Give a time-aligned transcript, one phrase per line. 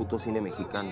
[0.00, 0.88] Puto cine mexicano.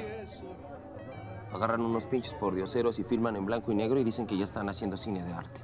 [1.51, 4.69] Agarran unos pinches pordioseros y filman en blanco y negro y dicen que ya están
[4.69, 5.63] haciendo cine de arte.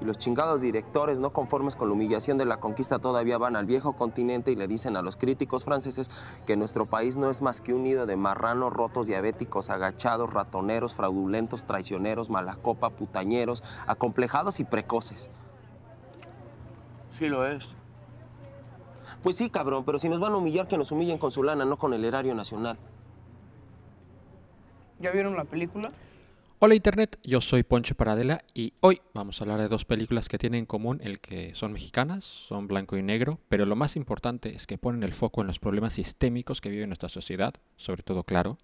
[0.00, 3.66] Y los chingados directores, no conformes con la humillación de la conquista, todavía van al
[3.66, 6.10] viejo continente y le dicen a los críticos franceses
[6.44, 10.94] que nuestro país no es más que un nido de marranos rotos, diabéticos, agachados, ratoneros,
[10.96, 15.30] fraudulentos, traicioneros, malacopa, putañeros, acomplejados y precoces.
[17.16, 17.76] Sí lo es.
[19.22, 21.64] Pues sí, cabrón, pero si nos van a humillar, que nos humillen con su lana,
[21.64, 22.76] no con el erario nacional.
[25.00, 25.90] ¿Ya vieron la película?
[26.60, 30.38] Hola Internet, yo soy Ponche Paradela y hoy vamos a hablar de dos películas que
[30.38, 34.54] tienen en común el que son mexicanas, son blanco y negro, pero lo más importante
[34.54, 38.22] es que ponen el foco en los problemas sistémicos que vive nuestra sociedad, sobre todo,
[38.22, 38.56] claro,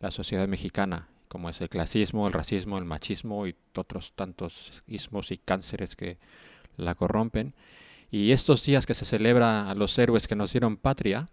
[0.00, 5.30] la sociedad mexicana, como es el clasismo, el racismo, el machismo y otros tantos ismos
[5.30, 6.16] y cánceres que
[6.78, 7.52] la corrompen.
[8.14, 11.26] Y estos días que se celebra a los héroes que nos dieron patria,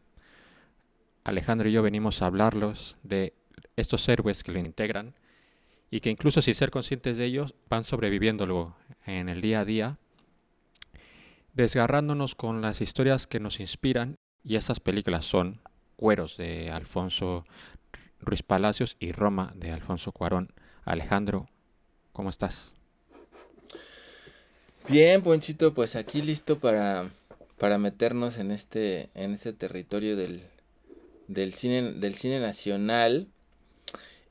[1.23, 3.35] Alejandro y yo venimos a hablarlos de
[3.75, 5.13] estos héroes que lo integran
[5.91, 9.99] y que incluso sin ser conscientes de ellos van sobreviviéndolo en el día a día,
[11.53, 15.61] desgarrándonos con las historias que nos inspiran y estas películas son
[15.97, 17.45] Cueros de Alfonso
[18.19, 20.51] Ruiz Palacios y Roma de Alfonso Cuarón.
[20.83, 21.47] Alejandro,
[22.11, 22.73] ¿cómo estás?
[24.91, 27.09] Bien, Ponchito, pues aquí listo para,
[27.57, 30.41] para meternos en este, en este territorio del,
[31.29, 33.29] del, cine, del cine nacional.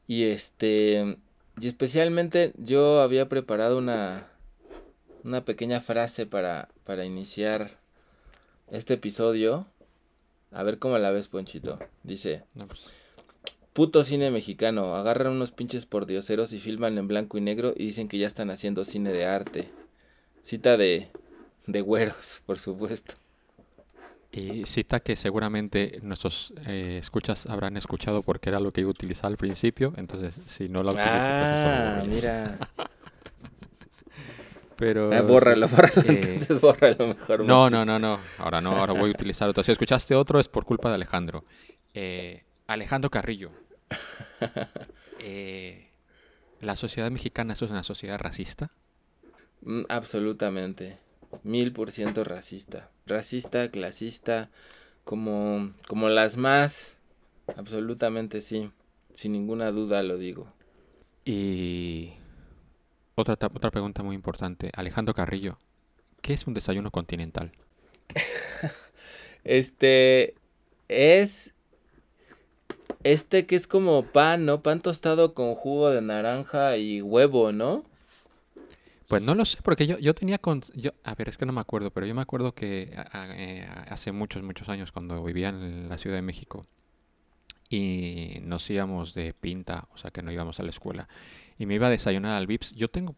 [0.06, 1.16] Y este,
[1.58, 4.28] y especialmente yo había preparado una,
[5.24, 7.78] una pequeña frase para, para iniciar
[8.70, 9.66] este episodio.
[10.50, 11.78] A ver cómo la ves, Ponchito.
[12.02, 12.90] Dice, pues.
[13.72, 18.08] puto cine mexicano, agarran unos pinches pordioseros y filman en blanco y negro y dicen
[18.08, 19.70] que ya están haciendo cine de arte.
[20.42, 21.10] Cita de,
[21.66, 23.14] de güeros, por supuesto.
[24.32, 28.92] Y cita que seguramente nuestros eh, escuchas habrán escuchado porque era lo que iba a
[28.92, 32.58] utilizar al principio, entonces si no lo utilizo, ah, mira.
[34.76, 35.12] Pero...
[35.12, 37.44] Ah, bórralo, bórralo, eh, entonces bórralo mejor.
[37.44, 39.64] No, no, no, no, ahora no, ahora voy a utilizar otro.
[39.64, 41.44] Si escuchaste otro es por culpa de Alejandro.
[41.92, 43.50] Eh, Alejandro Carrillo.
[45.22, 45.90] Eh,
[46.62, 48.70] ¿La sociedad mexicana es una sociedad racista?
[49.62, 50.98] Mm, Absolutamente.
[51.42, 52.90] Mil por ciento racista.
[53.06, 54.50] Racista, clasista,
[55.04, 56.96] como, como las más.
[57.56, 58.70] Absolutamente sí.
[59.14, 60.52] Sin ninguna duda lo digo.
[61.24, 62.12] Y
[63.14, 64.70] otra, otra pregunta muy importante.
[64.74, 65.58] Alejandro Carrillo,
[66.22, 67.52] ¿qué es un desayuno continental?
[69.42, 70.34] Este
[70.88, 71.54] es
[73.02, 74.62] este que es como pan, ¿no?
[74.62, 77.84] Pan tostado con jugo de naranja y huevo, ¿no?
[79.10, 80.38] Pues no lo sé, porque yo, yo tenía...
[80.38, 82.94] Con, yo, a ver, es que no me acuerdo, pero yo me acuerdo que
[83.34, 86.64] eh, hace muchos, muchos años cuando vivía en la Ciudad de México
[87.68, 91.08] y nos íbamos de pinta, o sea que no íbamos a la escuela,
[91.58, 93.16] y me iba a desayunar al Vips, yo tengo...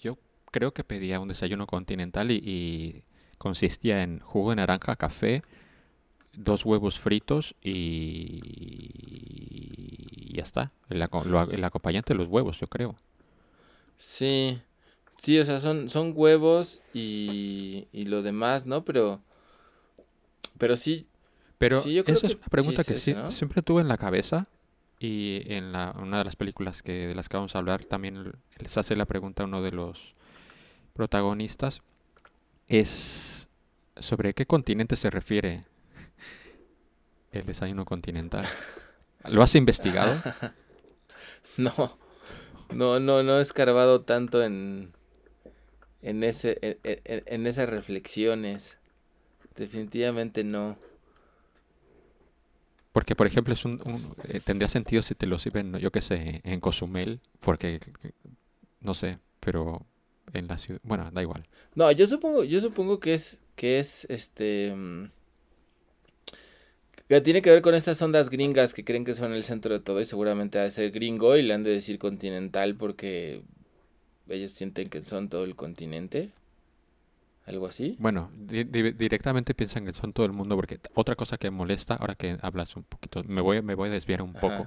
[0.00, 0.16] Yo
[0.52, 3.02] creo que pedía un desayuno continental y,
[3.38, 5.42] consistía en jugo de naranja, café,
[6.34, 8.40] dos huevos fritos y,
[10.30, 10.70] y ya está.
[10.88, 12.94] El acompañante de los huevos, yo creo.
[13.96, 14.62] Sí.
[15.24, 18.84] Sí, o sea, son, son huevos y, y lo demás, ¿no?
[18.84, 19.22] Pero
[20.58, 21.06] pero sí,
[21.56, 24.48] Pero Sí, yo creo esa es una pregunta que siempre tuve en la cabeza
[25.00, 28.32] y en la, una de las películas que, de las que vamos a hablar también
[28.58, 30.14] les hace la pregunta a uno de los
[30.92, 31.80] protagonistas
[32.66, 33.48] es
[33.96, 35.64] sobre qué continente se refiere
[37.32, 38.46] el desayuno continental.
[39.28, 40.14] ¿Lo has investigado?
[41.56, 41.98] no.
[42.74, 44.92] No, no, no he escarbado tanto en
[46.04, 48.76] en ese en, en- en esas reflexiones.
[49.56, 50.76] Definitivamente no.
[52.92, 56.00] Porque, por ejemplo, es un, un- eh, tendría sentido si te lo sirven, yo qué
[56.00, 57.80] sé, en Cozumel, porque,
[58.80, 59.84] no sé, pero
[60.32, 61.46] en la ciudad, bueno, da igual.
[61.74, 65.06] No, yo supongo, yo supongo que es, que es, este, mm,
[67.08, 69.80] que tiene que ver con estas ondas gringas que creen que son el centro de
[69.80, 73.42] todo y seguramente ha de ser gringo y le han de decir continental porque
[74.28, 76.30] ellos sienten que son todo el continente.
[77.46, 77.96] Algo así.
[77.98, 81.94] Bueno, di- di- directamente piensan que son todo el mundo, porque otra cosa que molesta,
[81.94, 84.66] ahora que hablas un poquito, me voy, me voy a desviar un poco,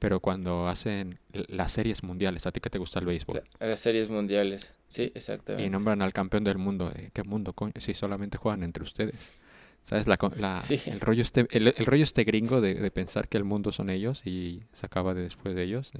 [0.00, 3.78] pero cuando hacen las series mundiales, a ti que te gusta el béisbol, La- Las
[3.78, 4.74] series mundiales.
[4.88, 5.70] Sí, y exactamente.
[5.70, 7.72] nombran al campeón del mundo, eh, ¿qué mundo, coño?
[7.78, 9.38] Si solamente juegan entre ustedes.
[9.84, 10.06] ¿Sabes?
[10.08, 10.80] La, co- la- Sí.
[10.86, 13.90] el, rollo este, el, el rollo este gringo de, de pensar que el mundo son
[13.90, 15.92] ellos y se acaba de después de ellos.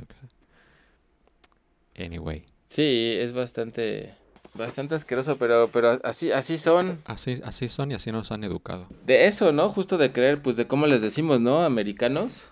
[1.97, 2.45] Anyway.
[2.73, 4.15] Sí, es bastante
[4.55, 7.01] Bastante asqueroso, pero, pero así, así son.
[7.07, 8.87] Así, así son y así nos han educado.
[9.07, 9.71] De eso, ¿no?
[9.71, 11.65] Justo de creer, pues de cómo les decimos, ¿no?
[11.65, 12.51] Americanos.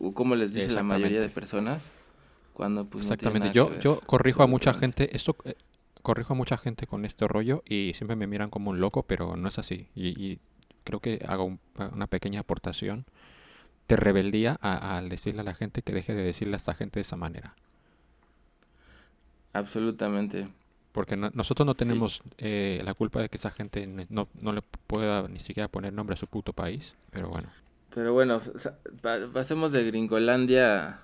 [0.00, 1.90] O cómo les dice la mayoría de personas.
[2.54, 3.52] Cuando pues Exactamente.
[3.52, 5.14] yo, yo corrijo a mucha gente.
[5.14, 5.54] Esto eh,
[6.02, 9.36] corrijo a mucha gente con este rollo y siempre me miran como un loco, pero
[9.36, 9.88] no es así.
[9.94, 10.38] Y,
[10.82, 11.58] creo que hago
[11.92, 13.06] una pequeña aportación
[13.88, 17.02] de rebeldía al decirle a la gente que deje de decirle a esta gente de
[17.02, 17.54] esa manera.
[19.54, 20.46] Absolutamente.
[20.92, 25.26] Porque nosotros no tenemos eh, la culpa de que esa gente no, no, le pueda
[25.26, 27.48] ni siquiera poner nombre a su puto país, pero bueno.
[27.92, 28.40] Pero bueno,
[29.32, 31.00] pasemos de Gringolandia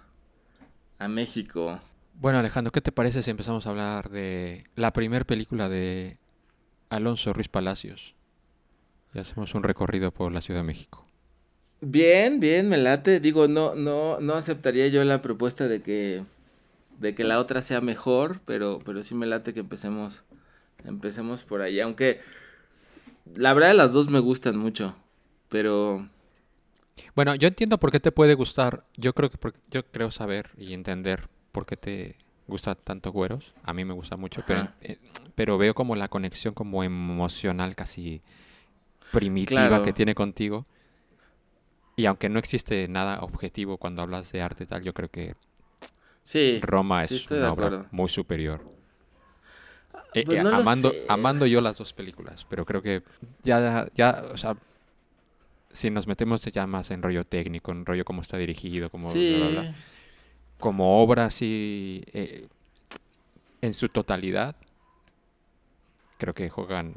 [0.99, 1.81] a México.
[2.15, 6.19] Bueno, Alejandro, ¿qué te parece si empezamos a hablar de la primera película de
[6.89, 8.15] Alonso Ruiz Palacios?
[9.13, 11.05] Y hacemos un recorrido por la Ciudad de México.
[11.81, 13.19] Bien, bien, me late.
[13.19, 16.23] Digo, no, no, no aceptaría yo la propuesta de que
[17.01, 20.23] de que la otra sea mejor, pero, pero sí me late que empecemos,
[20.85, 21.81] empecemos por ahí.
[21.81, 22.21] Aunque
[23.35, 24.95] la verdad las dos me gustan mucho,
[25.49, 26.09] pero...
[27.17, 28.85] Bueno, yo entiendo por qué te puede gustar.
[28.97, 29.39] Yo creo que
[29.71, 32.17] yo creo saber y entender por qué te
[32.47, 33.55] gusta tanto Güeros.
[33.63, 34.99] A mí me gusta mucho, pero, eh,
[35.35, 38.21] pero veo como la conexión como emocional casi
[39.11, 40.67] primitiva que tiene contigo.
[41.97, 45.35] Y aunque no existe nada objetivo cuando hablas de arte y tal, yo creo que
[46.23, 46.61] Sí.
[46.63, 48.63] Roma es una obra muy superior.
[50.13, 53.03] Eh, pues eh, amando, amando yo las dos películas, pero creo que
[53.43, 54.57] ya, ya, o sea,
[55.71, 59.13] si nos metemos ya más en rollo técnico, en rollo cómo está dirigido, como,
[60.59, 62.49] como obra así, eh,
[63.61, 64.57] en su totalidad,
[66.19, 66.95] creo que juegan,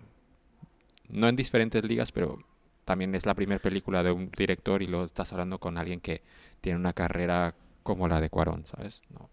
[1.07, 2.43] no en diferentes ligas, pero
[2.83, 6.21] también es la primera película de un director y lo estás hablando con alguien que
[6.61, 7.53] tiene una carrera
[7.83, 9.01] como la de Cuarón, ¿sabes?
[9.09, 9.29] No.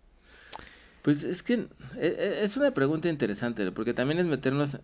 [1.03, 1.69] Pues es que e,
[1.99, 4.79] e, es una pregunta interesante, porque también es meternos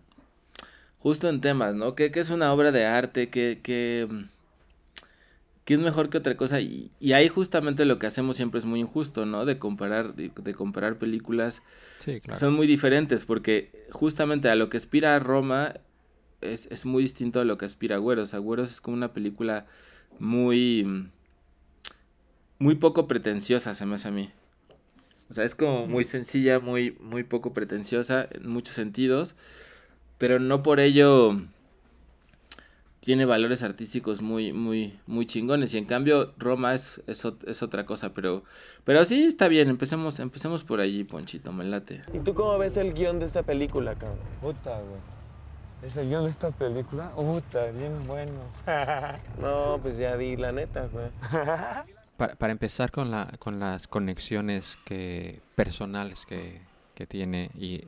[0.99, 1.95] justo en temas, ¿no?
[1.95, 3.29] ¿Qué, es una obra de arte?
[3.29, 4.07] ¿Qué, qué,
[5.63, 6.59] qué es mejor que otra cosa?
[6.59, 9.45] Y, ahí justamente lo que hacemos siempre es muy injusto, ¿no?
[9.45, 11.61] De comparar, de, comparar películas
[12.03, 15.75] que son muy diferentes, porque justamente a lo que aspira Roma
[16.41, 18.33] es, es muy distinto a lo que aspira Agüeros.
[18.33, 19.67] Agüeros es como una película
[20.19, 21.09] muy
[22.59, 24.31] muy poco pretenciosa, se me hace a mí.
[25.29, 29.35] O sea, es como muy sencilla, muy, muy poco pretenciosa en muchos sentidos,
[30.17, 31.37] pero no por ello
[33.01, 35.73] tiene valores artísticos muy, muy, muy chingones.
[35.73, 37.25] Y en cambio, Roma es, es,
[37.61, 38.43] otra cosa, pero,
[38.85, 42.01] pero sí está bien, empecemos, empecemos por allí, Ponchito, me late.
[42.13, 44.19] ¿Y tú cómo ves el guion de esta película, cabrón?
[44.41, 45.01] Puta, güey.
[45.83, 47.11] ¿Es el guion de esta película?
[47.11, 48.41] Puta, bien bueno.
[49.41, 51.07] no, pues ya di la neta, güey.
[52.17, 56.61] Para, para, empezar con, la, con las conexiones que, personales que,
[56.95, 57.83] que, tiene, y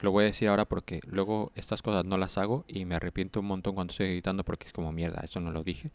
[0.00, 3.40] lo voy a decir ahora porque luego estas cosas no las hago y me arrepiento
[3.40, 5.90] un montón cuando estoy editando porque es como mierda, eso no lo dije.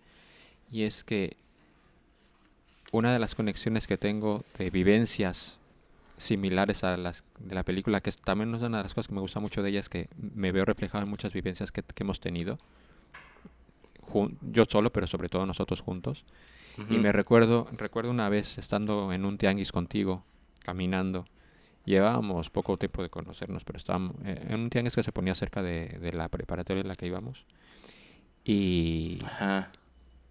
[0.72, 1.38] Y es que
[2.92, 5.58] una de las conexiones que tengo de vivencias
[6.18, 9.22] similares a las de la película, que es, también una de las cosas que me
[9.22, 12.20] gusta mucho de ella, es que me veo reflejado en muchas vivencias que, que hemos
[12.20, 12.60] tenido,
[14.42, 16.26] yo solo, pero sobre todo nosotros juntos
[16.90, 20.24] y me recuerdo, recuerdo una vez estando en un tianguis contigo,
[20.64, 21.26] caminando.
[21.86, 25.64] Llevábamos poco tiempo de conocernos, pero estábamos eh, en un tianguis que se ponía cerca
[25.64, 27.46] de, la preparatoria en la que íbamos.
[28.44, 29.20] Y,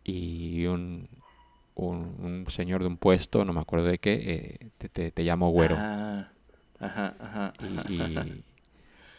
[0.05, 1.09] y un,
[1.75, 5.51] un, señor de un puesto, no me acuerdo de qué, eh, te, te, te, llamó
[5.51, 5.77] güero.
[5.77, 7.53] Ajá, ajá,
[7.89, 8.43] y,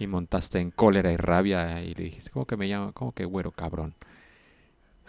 [0.03, 2.93] y, montaste en cólera y rabia y le dijiste, ¿cómo que me llama?
[2.93, 3.95] ¿Cómo que güero, cabrón?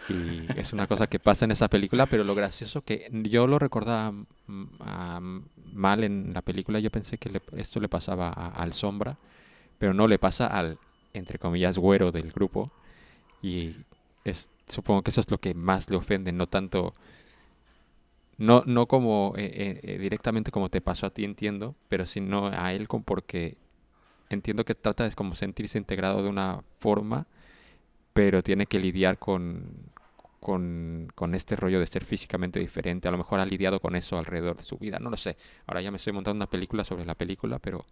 [0.09, 3.59] Y es una cosa que pasa en esa película, pero lo gracioso que yo lo
[3.59, 5.41] recordaba mm,
[5.73, 9.17] mal en la película, yo pensé que esto le pasaba al sombra,
[9.77, 10.77] pero no le pasa al,
[11.13, 12.71] entre comillas, güero del grupo.
[13.41, 13.75] Y
[14.25, 16.93] es, supongo que eso es lo que más le ofende, no tanto...
[18.37, 22.73] No, no como eh, eh, directamente como te pasó a ti, entiendo, pero sino a
[22.73, 23.55] él como porque
[24.29, 27.27] entiendo que trata de como sentirse integrado de una forma
[28.13, 29.91] pero tiene que lidiar con,
[30.39, 33.07] con, con, este rollo de ser físicamente diferente.
[33.07, 34.99] A lo mejor ha lidiado con eso alrededor de su vida.
[34.99, 35.37] No lo sé.
[35.67, 37.85] Ahora ya me estoy montando una película sobre la película, pero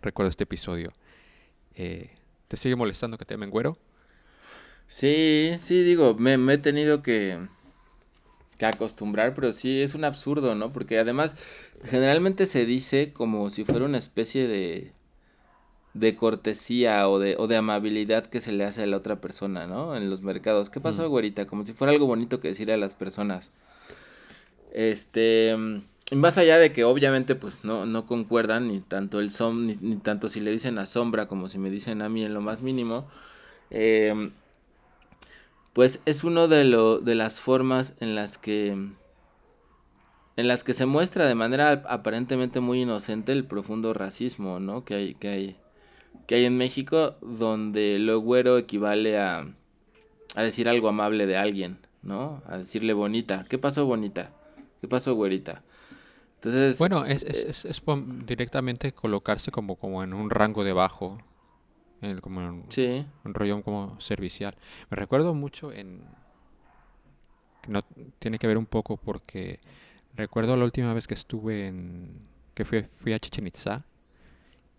[0.00, 0.92] recuerdo este episodio.
[1.74, 2.10] Eh,
[2.48, 3.78] ¿Te sigue molestando que te llamen güero?
[4.88, 7.38] Sí, sí, digo, me, me he tenido que,
[8.58, 10.72] que acostumbrar, pero sí es un absurdo, ¿no?
[10.72, 11.34] Porque además
[11.84, 14.92] generalmente se dice como si fuera una especie de
[15.94, 19.66] de cortesía o de, o de amabilidad que se le hace a la otra persona,
[19.66, 19.96] ¿no?
[19.96, 20.70] En los mercados.
[20.70, 21.10] ¿Qué pasó, mm.
[21.10, 21.46] güerita?
[21.46, 23.50] Como si fuera algo bonito que decirle a las personas.
[24.72, 25.56] Este,
[26.14, 29.96] más allá de que obviamente pues no, no concuerdan ni tanto el som, ni, ni,
[29.96, 32.62] tanto si le dicen a sombra como si me dicen a mí en lo más
[32.62, 33.06] mínimo,
[33.70, 34.30] eh,
[35.72, 38.76] pues es uno de, lo, de las formas en las que
[40.36, 44.84] en las que se muestra de manera aparentemente muy inocente el profundo racismo, ¿no?
[44.84, 45.56] Que hay, que hay,
[46.26, 49.46] que hay en México, donde lo güero equivale a,
[50.34, 52.42] a decir algo amable de alguien, ¿no?
[52.46, 53.44] A decirle bonita.
[53.48, 54.32] ¿Qué pasó bonita?
[54.80, 55.62] ¿Qué pasó güerita?
[56.36, 56.78] Entonces...
[56.78, 57.82] Bueno, es, es, es, es
[58.26, 61.18] directamente colocarse como, como en un rango debajo.
[62.00, 63.06] En, como en sí.
[63.24, 64.56] un rollo como servicial.
[64.90, 66.02] Me recuerdo mucho en...
[67.68, 67.84] No,
[68.18, 69.60] tiene que ver un poco porque
[70.16, 72.18] recuerdo la última vez que estuve en...
[72.54, 73.84] que fui, fui a Chichen Itza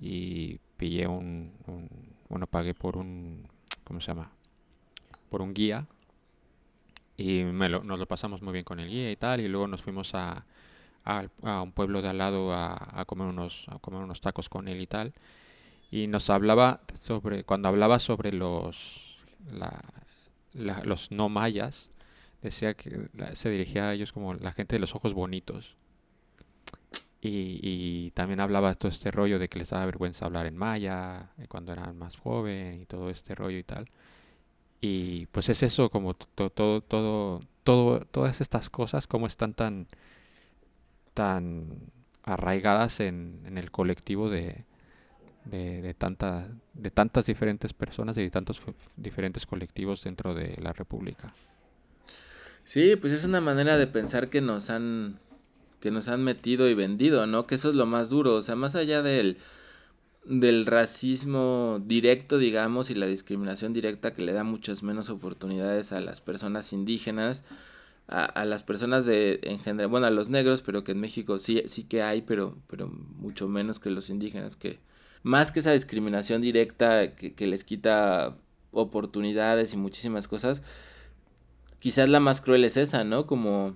[0.02, 1.89] y pillé un, un...
[2.30, 3.48] Bueno, pagué por un...
[3.84, 4.32] ¿Cómo se llama?
[5.30, 5.88] Por un guía
[7.18, 9.68] y me lo, nos lo pasamos muy bien con el guía y tal y luego
[9.68, 10.46] nos fuimos a,
[11.06, 14.68] a, un pueblo de al lado a, a, comer unos a comer unos tacos con
[14.68, 15.13] él y tal
[15.92, 19.20] y nos hablaba sobre cuando hablaba sobre los
[19.51, 19.84] la,
[20.53, 21.92] los no mayas
[22.42, 25.75] decía que se dirigía a ellos como la gente de los ojos bonitos
[27.30, 31.32] y, y también hablaba todo este rollo de que les daba vergüenza hablar en maya
[31.48, 33.89] cuando eran más joven y todo este rollo y tal
[34.86, 39.88] y pues es eso, como todo, todo, todo, todo, todas estas cosas, como están tan,
[41.13, 41.89] tan
[42.24, 44.65] arraigadas en, en el colectivo de,
[45.46, 48.62] de, de, tanta, de tantas diferentes personas y de tantos
[48.98, 51.34] diferentes colectivos dentro de la República.
[52.65, 55.18] Sí, pues es una manera de pensar que nos han,
[55.84, 57.46] que nos han metido y vendido, ¿no?
[57.46, 59.38] Que eso es lo más duro, o sea, más allá del
[60.24, 66.00] del racismo directo, digamos, y la discriminación directa que le da muchas menos oportunidades a
[66.00, 67.44] las personas indígenas,
[68.08, 71.38] a, a, las personas de en general, bueno, a los negros, pero que en México
[71.38, 74.80] sí, sí que hay, pero, pero mucho menos que los indígenas, que
[75.22, 78.38] más que esa discriminación directa que, que les quita
[78.72, 80.62] oportunidades y muchísimas cosas,
[81.80, 83.28] quizás la más cruel es esa, ¿no?
[83.28, 83.75] Como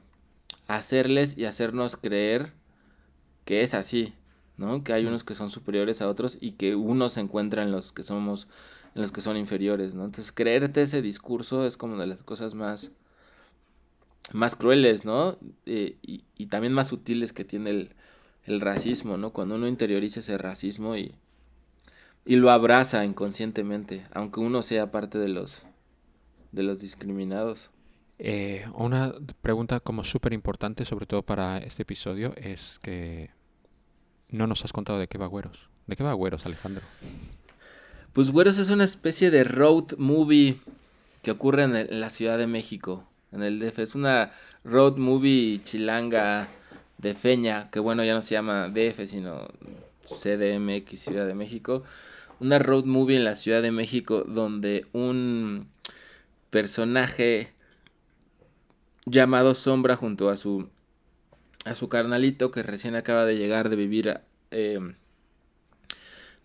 [0.68, 2.54] hacerles y hacernos creer
[3.46, 4.14] que es así,
[4.58, 4.84] ¿no?
[4.84, 7.94] Que hay unos que son superiores a otros y que uno se encuentra en los
[7.94, 8.48] que somos,
[8.94, 10.04] en los que son inferiores, ¿no?
[10.04, 12.92] Entonces, creerte ese discurso es como de las cosas más,
[14.34, 15.38] más crueles, ¿no?
[15.66, 17.90] Eh, y, y, también más sutiles que tiene el,
[18.46, 19.32] el, racismo, ¿no?
[19.32, 21.16] Cuando uno interioriza ese racismo y,
[22.26, 25.66] y lo abraza inconscientemente, aunque uno sea parte de los,
[26.52, 27.70] de los discriminados.
[28.20, 33.30] Eh, una pregunta como súper importante, sobre todo para este episodio, es que
[34.30, 35.70] no nos has contado de qué va Güeros.
[35.86, 36.84] ¿De qué va Güeros, Alejandro?
[38.14, 40.60] Pues Güeros es una especie de road movie
[41.22, 43.80] que ocurre en, en, la Ciudad de México, en el DF.
[43.80, 44.32] Es una
[44.64, 46.50] road movie chilanga
[46.98, 49.48] de feña, que bueno, ya no se llama DF, sino
[50.08, 51.84] CDMX Ciudad de México.
[52.40, 55.68] Una road movie en la Ciudad de México donde un
[56.50, 57.52] personaje
[59.10, 60.70] llamado Sombra junto a su
[61.66, 64.22] a su carnalito que recién acaba de llegar de vivir
[64.52, 64.80] eh,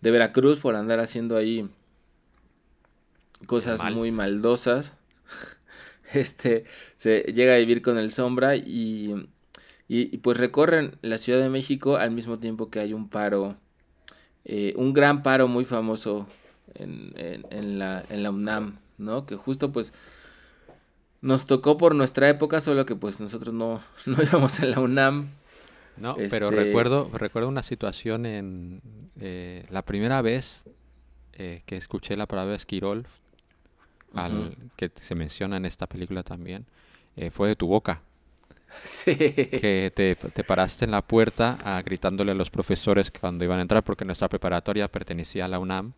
[0.00, 1.68] de Veracruz por andar haciendo ahí
[3.46, 3.94] cosas Mal.
[3.94, 4.96] muy maldosas.
[6.12, 6.64] Este
[6.94, 9.28] se llega a vivir con el sombra y,
[9.88, 13.56] y, y, pues recorren la Ciudad de México al mismo tiempo que hay un paro,
[14.44, 16.26] eh, un gran paro muy famoso
[16.74, 19.24] en, en, en, la, en la UNAM, ¿no?
[19.24, 19.94] Que justo pues
[21.22, 25.30] nos tocó por nuestra época, solo que pues nosotros no, no íbamos en la UNAM.
[25.96, 26.28] No, este...
[26.28, 28.82] pero recuerdo, recuerdo una situación en
[29.20, 30.64] eh, la primera vez
[31.34, 33.06] eh, que escuché la palabra Esquirol,
[34.14, 34.70] al, uh -huh.
[34.76, 36.66] que se menciona en esta película también,
[37.16, 38.02] eh, fue de tu boca.
[38.84, 39.14] Sí.
[39.14, 43.62] Que te, te, paraste en la puerta a, gritándole a los profesores cuando iban a
[43.62, 45.92] entrar, porque nuestra preparatoria pertenecía a la UNAM.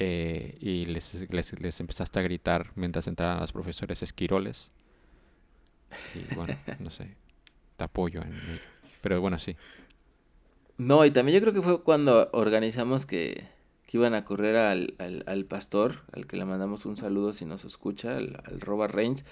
[0.00, 4.70] Eh, y les, les, les, empezaste a gritar mientras entraban los profesores esquiroles.
[6.14, 7.16] Y bueno, no sé,
[7.76, 8.60] te apoyo en ello.
[9.00, 9.56] Pero bueno, sí.
[10.76, 13.44] No, y también yo creo que fue cuando organizamos que,
[13.86, 17.44] que iban a correr al, al, al, pastor, al que le mandamos un saludo si
[17.44, 19.24] nos escucha, al, al Robert Reigns,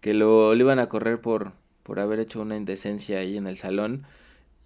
[0.00, 1.52] que lo, lo iban a correr por,
[1.84, 4.04] por haber hecho una indecencia ahí en el salón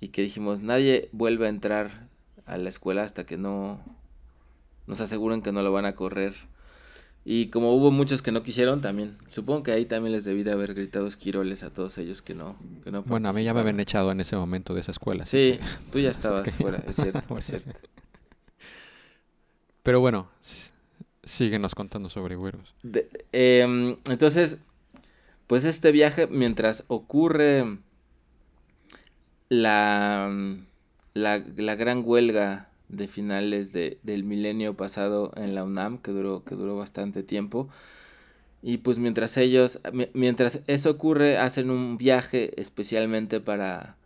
[0.01, 2.09] y que dijimos, nadie vuelve a entrar
[2.47, 3.81] a la escuela hasta que no
[4.87, 6.35] nos aseguran que no lo van a correr.
[7.29, 10.53] Y como hubo muchos que no quisieron, también, supongo que ahí también les debí de
[10.53, 13.61] haber gritado esquiroles a todos ellos que no, que no Bueno, a mí ya me
[13.61, 15.25] habían echado en ese momento de esa escuela.
[15.25, 15.59] Sí,
[15.91, 17.71] tú ya estabas fuera, es cierto, es cierto.
[19.83, 20.29] Pero bueno,
[21.25, 22.77] síguenos contando sobre güeros.
[22.85, 24.59] De, eh, entonces,
[25.49, 27.79] pues este viaje, mientras ocurre
[29.49, 30.31] la,
[31.15, 36.45] la, la gran huelga de finales de, del milenio pasado en la UNAM, que duró,
[36.45, 37.69] que duró bastante tiempo.
[38.63, 39.81] Y pues mientras ellos,
[40.13, 43.97] mientras eso ocurre, hacen un viaje especialmente para,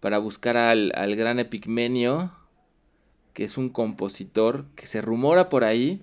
[0.00, 2.32] para buscar al, al gran Epigmenio,
[3.32, 6.00] que es un compositor que se rumora por ahí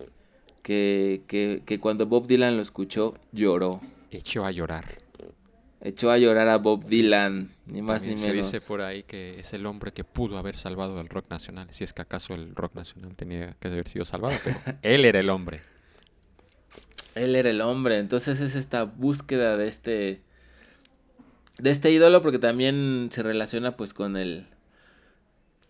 [0.62, 3.80] que, que, que cuando Bob Dylan lo escuchó lloró.
[4.12, 5.01] Echó a llorar.
[5.84, 8.52] Echó a llorar a Bob Dylan, ni más También ni se menos.
[8.52, 11.84] dice por ahí que es el hombre que pudo haber salvado al rock nacional, si
[11.84, 15.30] es que acaso el rock nacional tenía que haber sido salvado, pero él era el
[15.32, 15.62] hombre.
[17.16, 20.22] Él era el hombre, entonces es esta búsqueda de este
[21.58, 24.48] de este ídolo porque también se relaciona pues con el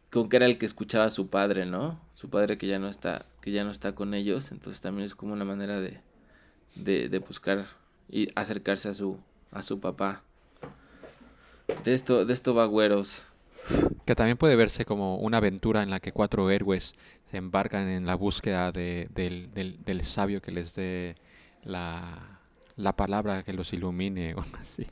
[0.10, 2.00] con que era el que escuchaba a su padre, ¿no?
[2.15, 5.15] Su padre que ya no está que ya no está con ellos, entonces también es
[5.15, 6.00] como una manera de
[6.75, 7.65] de, de buscar
[8.10, 9.20] y acercarse a su
[9.51, 10.24] a su papá.
[11.84, 13.24] De esto de esto va güeros.
[14.05, 16.93] Que también puede verse como una aventura en la que cuatro héroes
[17.29, 21.15] se embarcan en la búsqueda de- del, del- del sabio que les dé
[21.63, 22.39] la,
[22.75, 24.84] la palabra que los ilumine o así.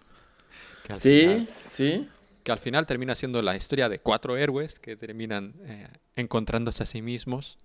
[0.95, 2.09] Sí, final- sí.
[2.43, 6.85] que al final termina siendo la historia de cuatro héroes que terminan eh, encontrándose a
[6.85, 7.57] sí mismos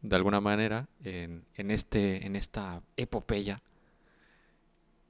[0.00, 3.62] de alguna manera en, en este en esta epopeya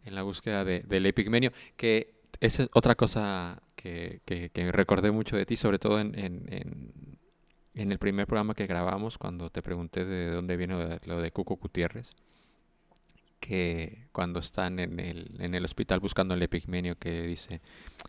[0.04, 5.36] en la búsqueda de- del epigmenio que es otra cosa que, que- que recordé mucho
[5.36, 6.92] de ti sobre todo en, en- en-
[7.74, 11.20] en el primer programa que grabamos cuando te pregunté de dónde viene lo de, lo
[11.20, 12.14] de Cuco Gutiérrez
[13.40, 17.60] que cuando están en el, en el hospital buscando el epigmenio que dice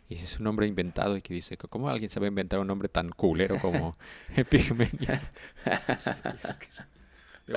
[0.08, 2.68] y es un nombre inventado y que dice ¿cómo alguien se va a inventar un
[2.68, 3.96] nombre tan culero como
[4.36, 5.10] epigmenio?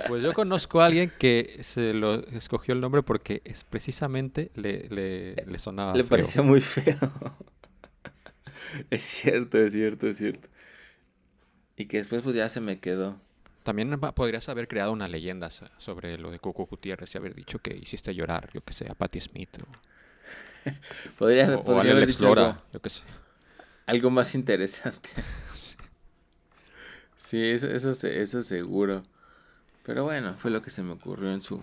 [0.08, 4.88] Pues yo conozco a alguien que se lo escogió el nombre porque es precisamente le,
[4.88, 6.08] le, le sonaba Le feo.
[6.08, 6.96] parecía muy feo.
[8.90, 10.48] es cierto, es cierto, es cierto.
[11.76, 13.20] Y que después pues ya se me quedó.
[13.62, 17.58] También podrías haber creado una leyenda so- sobre lo de Coco Gutiérrez y haber dicho
[17.58, 19.66] que hiciste llorar, yo que sé, a Patti Smith o,
[21.18, 23.02] Podría, o- haber dicho Lora, algo, yo que sé.
[23.86, 25.10] algo más interesante.
[27.16, 29.02] sí, eso, eso, eso seguro.
[29.86, 31.62] Pero bueno, fue lo que se me ocurrió en su,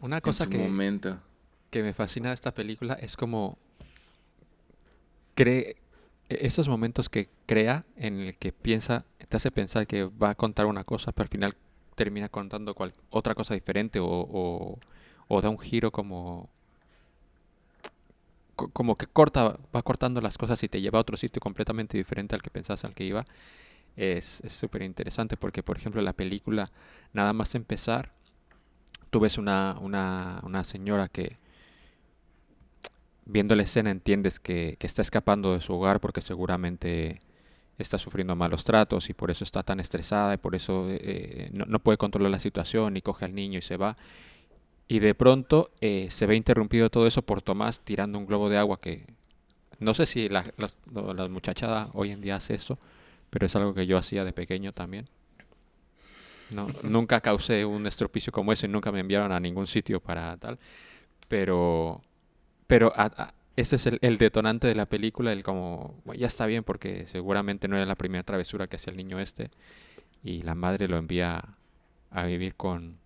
[0.00, 1.18] Una en cosa su que, momento.
[1.70, 3.56] que me fascina de esta película es como
[5.34, 5.76] cree
[6.28, 10.34] e- esos momentos que crea en el que piensa, te hace pensar que va a
[10.34, 11.54] contar una cosa, pero al final
[11.94, 14.78] termina contando cual- otra cosa diferente o, o-
[15.28, 16.50] o da un giro como
[18.56, 21.96] co- como que corta, va cortando las cosas y te lleva a otro sitio completamente
[21.96, 23.24] diferente al que pensabas al que iba.
[23.96, 26.70] Es súper interesante porque, por ejemplo, la película,
[27.12, 28.12] nada más empezar,
[29.10, 31.36] tú ves una, una, una señora que
[33.26, 37.20] viendo la escena entiendes que, que está escapando de su hogar porque seguramente
[37.78, 41.64] está sufriendo malos tratos y por eso está tan estresada y por eso eh, no,
[41.64, 43.96] no puede controlar la situación y coge al niño y se va.
[44.86, 48.58] Y de pronto eh, se ve interrumpido todo eso por Tomás tirando un globo de
[48.58, 49.06] agua que
[49.80, 50.44] no sé si la,
[50.92, 52.78] no, la muchachada hoy en día hace eso,
[53.34, 55.06] pero es algo que yo hacía de pequeño también.
[56.50, 60.58] No, nunca causé un estropicio como ese, nunca me enviaron a ningún sitio para tal,
[61.28, 62.02] pero,
[62.66, 66.28] pero a- a- ese es el, el detonante de la película, el como, "Bueno, ya
[66.28, 69.50] está bien porque seguramente no era la primera travesura que hacía el niño este,
[70.24, 71.44] y la madre lo envía
[72.10, 72.98] a vivir con,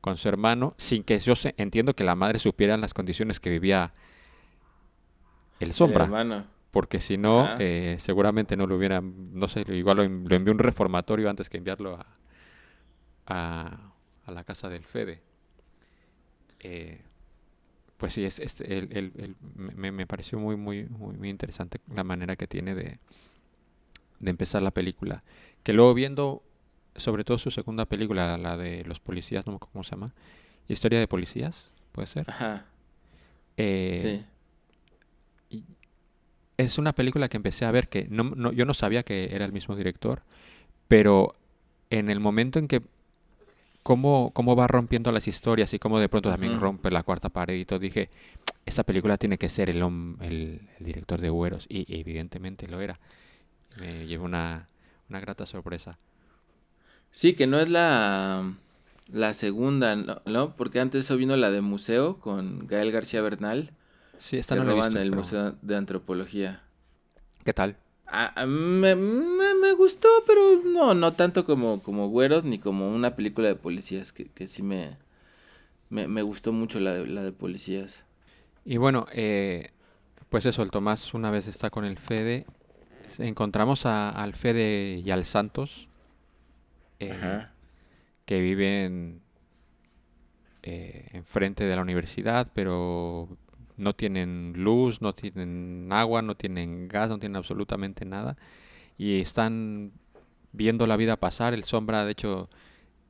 [0.00, 3.50] con su hermano, sin que yo se- entiendo que la madre supiera las condiciones que
[3.50, 3.92] vivía
[5.60, 6.46] el El sombra hermano.
[6.70, 10.58] Porque si no, eh, seguramente no lo hubieran, no sé, igual lo, lo envió un
[10.58, 12.06] reformatorio antes que enviarlo a,
[13.26, 13.92] a,
[14.26, 15.20] a la casa del Fede.
[16.60, 17.00] Eh,
[17.96, 21.80] pues sí, es, es el- el- el- me, me pareció muy, muy, muy, muy interesante
[21.94, 22.98] la manera que tiene de,
[24.20, 25.20] de empezar la película.
[25.62, 26.42] Que luego viendo,
[26.96, 30.14] sobre todo su segunda película, la de los policías, no me acuerdo cómo se llama,
[30.68, 32.30] Historia de policías, puede ser.
[32.30, 32.64] Ajá.
[33.56, 34.29] Eh, sí.
[36.60, 39.44] Es una película que empecé a ver que no, no- yo no sabía que era
[39.44, 40.22] el mismo director,
[40.88, 41.34] pero
[41.90, 42.82] en el momento en que
[43.82, 47.54] cómo, cómo va rompiendo las historias y cómo de pronto también rompe la cuarta pared
[47.54, 48.10] y todo, dije,
[48.66, 49.82] esta película tiene que ser el,
[50.20, 52.98] el, el director de Güeros y evidentemente lo era.
[53.80, 54.68] Me llevó una,
[55.08, 55.98] una grata sorpresa.
[57.12, 58.54] Sí, que no es la,
[59.08, 60.22] la segunda, ¿no?
[60.26, 60.56] ¿no?
[60.56, 63.72] Porque antes eso vino la de museo con Gael García Bernal,
[64.20, 66.62] Sí, esta que no la he visto, el pero Museo de Antropología.
[67.44, 67.76] ¿Qué tal?
[68.06, 73.16] Ah, me, me- me gustó, pero no, no tanto como, como Güeros ni como una
[73.16, 74.96] película de policías, que, que sí me,
[75.90, 78.04] me, me gustó mucho la de, la de policías.
[78.64, 79.70] Y bueno, eh,
[80.28, 82.46] Pues eso, el Tomás una vez está con el Fede.
[83.18, 85.88] Encontramos a- al Fede y al Santos,
[87.00, 87.52] eh, Ajá.
[88.26, 89.22] que viven
[90.62, 93.28] eh, enfrente de la universidad, pero
[93.80, 98.36] no tienen luz, no tienen agua, no tienen gas, no tienen absolutamente nada.
[98.96, 99.92] Y están
[100.52, 101.54] viendo la vida pasar.
[101.54, 102.48] El Sombra, de hecho,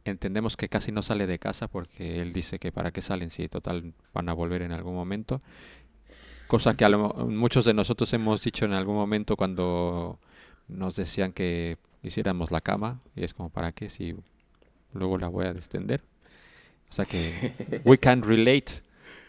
[0.04, 3.48] entendemos que casi no sale de casa porque él dice que para qué salen si
[3.48, 5.42] total van a volver en algún momento.
[6.46, 10.18] Cosa que a lo muchos de nosotros hemos dicho en algún momento cuando
[10.68, 14.16] nos decían que hiciéramos la cama y es como para qué si
[14.92, 16.02] luego la voy a extender.
[16.88, 18.83] O sea que we can relate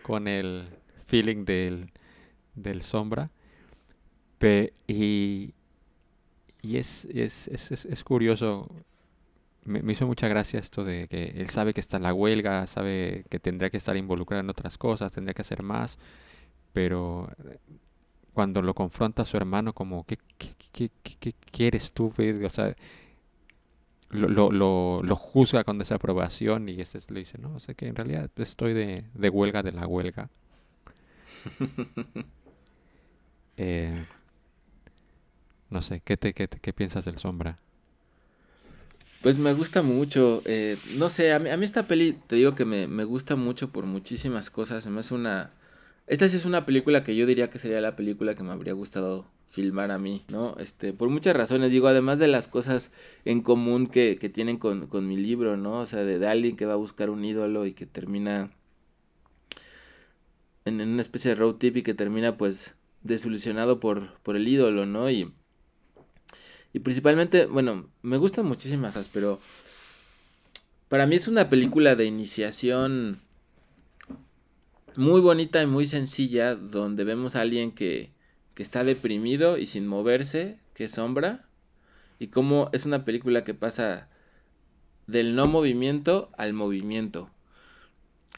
[0.03, 0.67] con el
[1.11, 1.91] feeling del,
[2.55, 3.31] del sombra.
[4.39, 5.53] Pe- y
[6.61, 8.69] y es, es, es, es- curioso,
[9.65, 12.67] me, me hizo mucha gracia esto de que él sabe que está en la huelga,
[12.67, 15.97] sabe que tendría que estar involucrado en otras cosas, tendría que hacer más,
[16.73, 17.59] pero eh,
[18.33, 22.13] cuando lo confronta a su hermano como, ¿qué, qué, qué- qué- quieres tú?
[22.17, 22.75] güey?" O sea,
[24.09, 27.75] lo, lo, lo, lo juzga con desaprobación y ese es- le dice, no, o sea
[27.75, 30.29] que en realidad estoy de, de huelga de la huelga.
[33.57, 34.05] Eh,
[35.71, 37.57] no sé, ¿qué, te, qué, te- qué piensas del Sombra?
[39.21, 42.55] Pues me gusta mucho, eh, no sé, a mí, a mí esta peli te digo
[42.55, 45.51] que me, me gusta mucho por muchísimas cosas, una...
[46.07, 48.73] Esta sí es una película que yo diría que sería la película que me habría
[48.73, 50.55] gustado filmar a mí, ¿no?
[50.59, 52.91] Este, por muchas razones, digo, además de las cosas
[53.23, 55.79] en común que, que tienen con, con mi libro, ¿no?
[55.81, 58.51] O sea, de, de alguien que va a buscar un ídolo y que termina
[60.65, 64.47] en, en una especie de road trip y que termina pues desilusionado por, por el
[64.47, 65.09] ídolo, ¿no?
[65.09, 65.33] Y,
[66.73, 69.39] y principalmente, bueno, me gustan muchísimas, pero
[70.87, 73.21] para mí es una película de iniciación
[74.95, 78.11] muy bonita y muy sencilla, donde vemos a alguien que,
[78.53, 81.47] que está deprimido y sin moverse, que sombra,
[82.19, 84.09] y cómo es una película que pasa
[85.07, 87.29] del no movimiento al movimiento.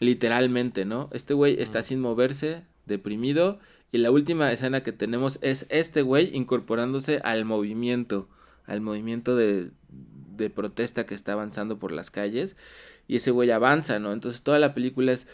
[0.04, 1.10] Literalmente, ¿no?
[1.14, 3.60] Este güey está sin moverse, deprimido,
[3.92, 8.28] y la última escena que tenemos es este güey incorporándose al movimiento,
[8.66, 9.72] al movimiento de,
[10.36, 12.58] de protesta que está avanzando por las calles,
[13.08, 14.12] y ese güey avanza, ¿no?
[14.12, 15.28] Entonces toda la película es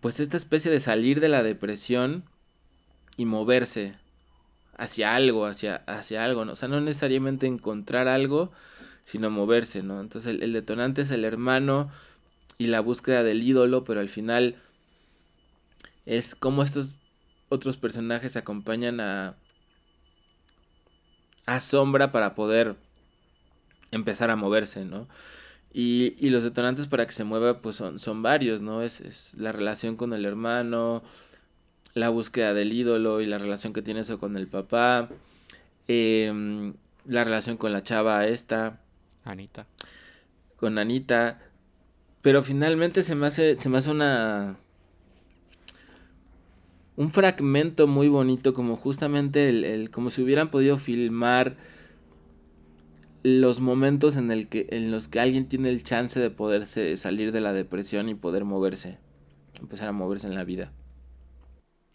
[0.00, 2.24] pues esta especie de salir de la depresión
[3.16, 3.92] y moverse
[4.76, 6.52] hacia algo, hacia, hacia algo, ¿no?
[6.52, 8.52] O sea, no necesariamente encontrar algo,
[9.04, 10.00] sino moverse, ¿no?
[10.00, 11.90] Entonces el, el detonante es el hermano
[12.58, 14.56] y la búsqueda del ídolo, pero al final
[16.06, 16.98] es como estos
[17.48, 19.36] otros personajes acompañan a
[21.46, 22.76] a Sombra para poder
[23.90, 25.08] empezar a moverse, ¿no?
[25.72, 28.82] Y, y los detonantes para que se mueva pues son, son varios, ¿no?
[28.82, 31.02] Es, es la relación con el hermano,
[31.94, 35.08] la búsqueda del ídolo y la relación que tiene eso con el papá,
[35.88, 36.74] em,
[37.06, 38.80] la relación con la chava esta,
[39.24, 39.66] Anita.
[40.56, 41.40] con Anita,
[42.22, 44.58] pero finalmente se me hace, se me hace una...
[46.96, 51.56] Un fragmento muy bonito, como justamente el, el- como si hubieran podido filmar
[53.24, 57.32] los momentos en, el que, en los que alguien tiene el chance de poderse salir
[57.32, 58.98] de la depresión y poder moverse,
[59.60, 60.72] empezar a moverse en la vida.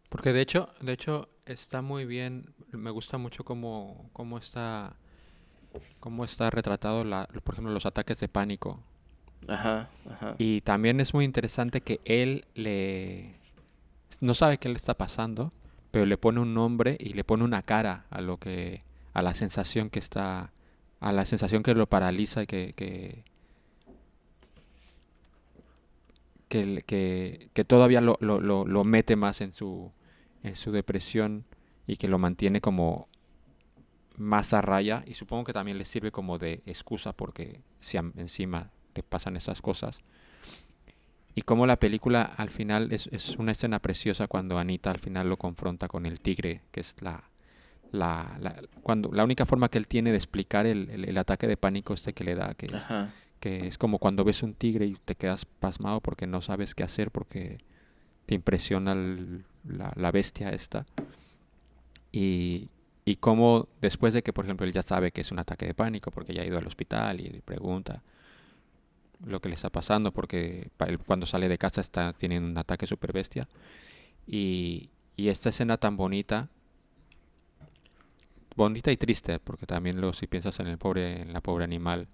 [0.10, 4.98] Porque de hecho, de hecho está muy bien, me gusta mucho cómo, cómo está
[6.00, 8.84] cómo está retratado la, por ejemplo, los ataques de pánico.
[9.48, 10.36] Ajá, ajá.
[10.38, 13.36] Y también es muy interesante que él le
[14.22, 15.52] no sabe qué le está pasando,
[15.92, 19.34] pero le pone un nombre y le pone una cara a lo que a la
[19.34, 20.52] sensación que está
[21.00, 23.24] a la sensación que lo paraliza y que que
[26.50, 29.92] que, que, todavía lo, lo, lo, lo mete más en su
[30.44, 31.44] en su depresión
[31.88, 33.10] y que lo mantiene como
[34.18, 38.72] más a raya y supongo que también le sirve como de excusa porque si encima
[39.04, 40.00] pasan esas cosas
[41.36, 45.30] y como la película al final es, es una escena preciosa cuando Anita al final
[45.30, 47.24] lo confronta con el tigre que es la
[47.92, 51.48] la, la, cuando, la única forma que él tiene de explicar el, el- el ataque
[51.48, 52.74] de pánico este que le da que es,
[53.40, 56.84] que es como cuando ves un tigre y te quedas pasmado porque no sabes qué
[56.84, 57.60] hacer porque
[58.26, 60.86] te impresiona el- la, la bestia esta.
[62.12, 62.70] Y,
[63.06, 65.74] y cómo después de que, por ejemplo, él ya sabe que es un ataque de
[65.74, 68.02] pánico porque ya ha ido al hospital y le pregunta
[69.26, 70.70] lo que le está pasando porque
[71.06, 73.48] cuando sale de casa está teniendo un ataque super bestia.
[74.28, 76.50] Y, y esta escena tan bonita,
[78.56, 82.08] bonita y triste, porque también lo, si piensas en el pobre, en la pobre animal,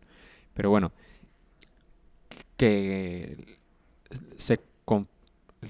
[0.54, 0.92] pero bueno,
[2.58, 3.58] que
[4.38, 4.60] se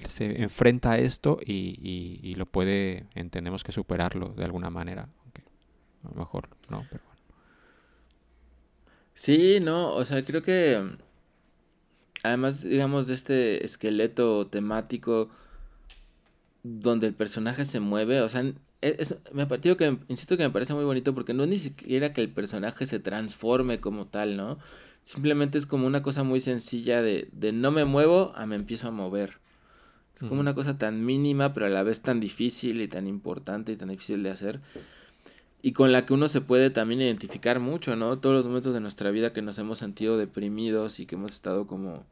[0.08, 1.78] se enfrenta a esto y,
[2.22, 5.08] y- lo puede, entendemos que superarlo de alguna manera.
[6.04, 7.20] a lo mejor no, pero bueno.
[9.14, 10.82] Sí, no, o sea, creo que
[12.24, 15.30] además, digamos, de este esqueleto temático
[16.62, 18.54] donde el personaje se mueve, o sea, e-
[18.98, 21.58] es, me pa- digo que, insisto que me parece muy bonito porque no es ni
[21.58, 24.58] siquiera que el personaje se transforme como tal, ¿no?
[25.02, 28.88] Simplemente es como una cosa muy sencilla de, de no me muevo a me empiezo
[28.88, 29.38] a mover.
[30.16, 33.72] Es como una cosa tan mínima, pero a la vez tan difícil y tan importante
[33.72, 34.60] y tan difícil de hacer.
[35.62, 38.18] Y con la que uno se puede también identificar mucho, ¿no?
[38.18, 41.66] Todos los momentos de nuestra vida que nos hemos sentido deprimidos y que hemos estado
[41.66, 42.04] como,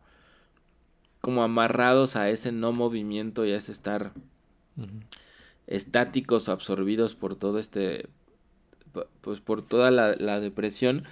[1.23, 4.13] como amarrados a ese no movimiento y a ese estar
[4.77, 4.89] Ujú.
[5.67, 8.09] estáticos o absorbidos por todo este,
[8.93, 11.05] pu- pues por toda la, la depresión,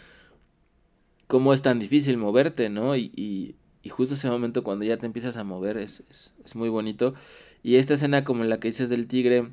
[1.26, 2.96] cómo es tan difícil moverte, ¿no?
[2.96, 6.56] Y, y, y justo ese momento cuando ya te empiezas a mover es, es, es
[6.56, 7.14] muy bonito.
[7.62, 9.50] Y esta escena como la que dices del tigre,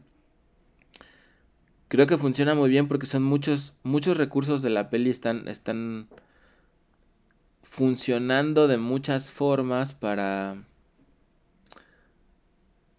[1.88, 6.08] creo que funciona muy bien porque son muchos, muchos recursos de la peli están, están
[7.78, 10.58] funcionando de muchas formas para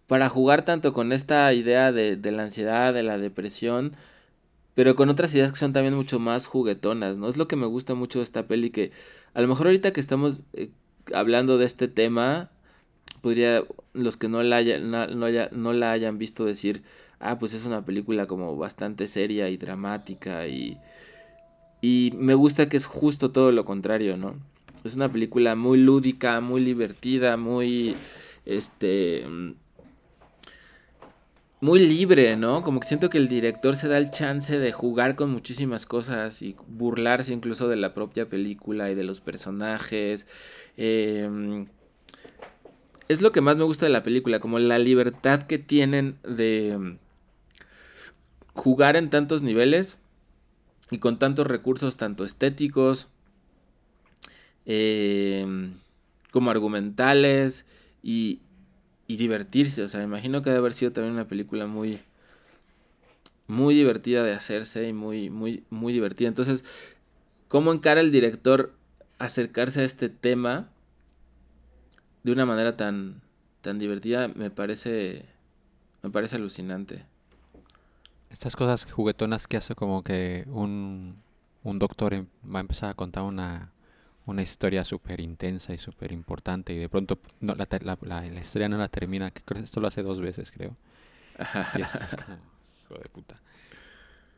[0.07, 3.95] para jugar tanto con esta idea de, de la ansiedad, de la depresión,
[4.75, 7.29] pero con otras ideas que son también mucho más juguetonas, ¿no?
[7.29, 8.91] Es lo que me gusta mucho de esta peli, que
[9.33, 10.71] a lo mejor ahorita que estamos eh,
[11.13, 12.51] hablando de este tema,
[13.21, 13.63] podría
[13.93, 16.83] los que no la, haya- na- no, haya- no la hayan visto decir,
[17.19, 20.79] ah, pues es una película como bastante seria y dramática y,
[21.81, 24.35] y me gusta que es justo todo lo contrario, ¿no?
[24.83, 27.95] Es una película muy lúdica, muy divertida, muy,
[28.45, 29.25] este,
[31.61, 32.63] muy libre, ¿no?
[32.63, 36.41] Como que siento que el director se da el chance de jugar con muchísimas cosas
[36.41, 40.25] y burlarse incluso de la propia película y de los personajes.
[40.77, 41.67] Em,
[43.09, 46.97] es lo que más me gusta de la película, como la libertad que tienen de
[48.53, 49.97] jugar en tantos niveles
[50.91, 53.09] y con tantos recursos, tanto estéticos
[54.71, 55.73] em,
[56.31, 57.65] como argumentales
[58.03, 58.39] y,
[59.07, 59.81] y divertirse.
[59.81, 61.99] O sea, me imagino que debe haber sido también una película muy,
[63.47, 66.27] muy divertida de hacerse y muy, muy, muy divertida.
[66.27, 66.63] Entonces,
[67.47, 68.75] ¿cómo encara el director
[69.17, 70.69] acercarse a este tema
[72.23, 73.21] de una manera tan,
[73.61, 74.27] tan divertida?
[74.27, 75.25] Me parece,
[76.03, 77.05] me parece alucinante.
[78.29, 81.15] Estas cosas juguetonas que hace como que un,
[81.63, 83.71] un doctor em- va a empezar a contar una,
[84.29, 88.39] una historia súper intensa y súper importante y de pronto no, la, la, la- la
[88.39, 90.73] historia no la termina, que creo que esto lo hace dos veces, creo.
[91.77, 92.37] Y esto es como,
[92.83, 93.39] hijo de puta.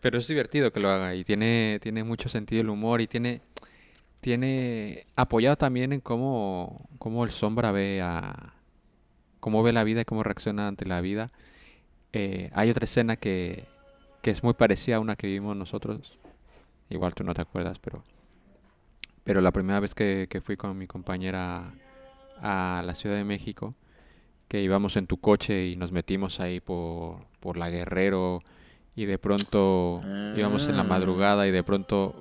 [0.01, 3.41] Pero es divertido que lo haga y tiene, tiene mucho sentido el humor y tiene,
[4.19, 8.53] tiene apoyado también en cómo, cómo el sombra ve a,
[9.39, 11.31] cómo ve la vida y cómo reacciona ante la vida.
[12.13, 13.65] Eh, hay otra escena que,
[14.21, 16.17] que es muy parecida a una que vimos nosotros.
[16.89, 18.03] Igual tú no te acuerdas, pero,
[19.23, 21.71] pero la primera vez que, que fui con mi compañera
[22.41, 23.71] a la Ciudad de México,
[24.47, 28.41] que íbamos en tu coche y nos metimos ahí por, por la Guerrero
[28.95, 30.01] y de pronto
[30.35, 30.87] íbamos en la Ah.
[30.87, 32.15] madrugada y de pronto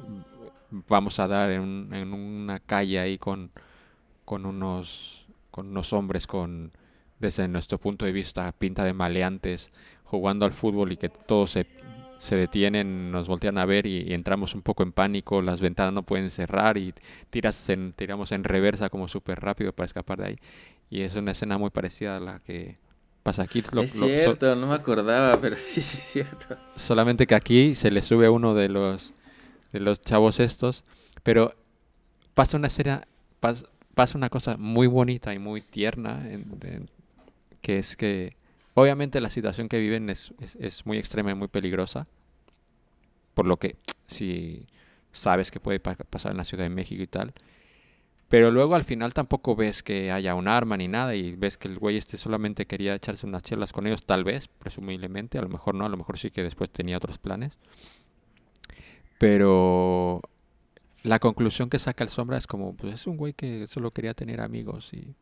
[0.88, 3.50] vamos a dar en, un- en una calle ahí con,
[4.24, 6.70] con unos con unos hombres con
[7.18, 9.72] desde nuestro punto de vista pinta de maleantes
[10.04, 11.66] jugando al fútbol y que todos se,
[12.20, 15.92] se detienen, nos voltean a ver y, y entramos un poco en pánico, las ventanas
[15.94, 16.94] no pueden cerrar y
[17.30, 20.36] tiras en, tiramos en reversa como súper rápido para escapar de ahí.
[20.90, 22.76] Y es una escena muy parecida a la que
[23.22, 23.62] pasa aquí.
[23.72, 26.58] Lo- es lo- so- cierto, no me acordaba, pero sí, sí es cierto.
[26.76, 29.12] solamente que aquí se le sube a uno de los
[29.72, 30.84] de los chavos estos,
[31.22, 31.54] pero
[32.34, 33.06] pasa una escena,
[33.40, 36.86] pas- pasa una cosa muy bonita y muy tierna, en- en-
[37.62, 38.36] que es que
[38.80, 42.06] obviamente la situación que viven es, es, muy extrema y muy peligrosa,
[43.34, 44.66] por lo que si
[45.12, 47.32] sabes que puede pa- pasar en la Ciudad de México y tal,
[48.28, 51.68] pero luego al final tampoco ves que haya un arma ni nada y ves que
[51.68, 55.48] el güey este solamente quería echarse unas chelas con ellos, tal vez, presumiblemente, a lo
[55.48, 57.58] mejor no, a lo mejor sí que después tenía otros planes.
[59.18, 60.22] Pero
[61.02, 64.14] la conclusión que saca el sombra es como, pues es un güey que solo quería
[64.14, 65.14] tener amigos y...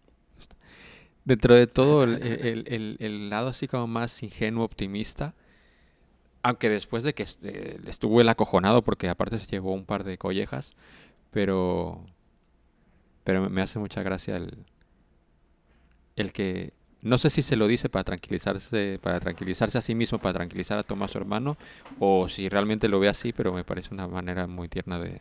[1.31, 2.23] Dentro de todo el,
[2.67, 5.35] el- el- lado así como más ingenuo, optimista,
[6.43, 10.19] aunque después de que eh, estuvo el acojonado porque aparte se llevó un par de
[10.19, 10.71] collejas,
[11.33, 12.05] pero
[13.25, 14.65] pero me- me hace mucha gracia el
[16.17, 20.19] el que no sé si se lo dice para tranquilizarse para tranquilizarse a sí mismo,
[20.19, 21.57] para tranquilizar a Tomás su hermano
[21.99, 25.21] o si realmente lo ve así, pero me parece una manera muy tierna de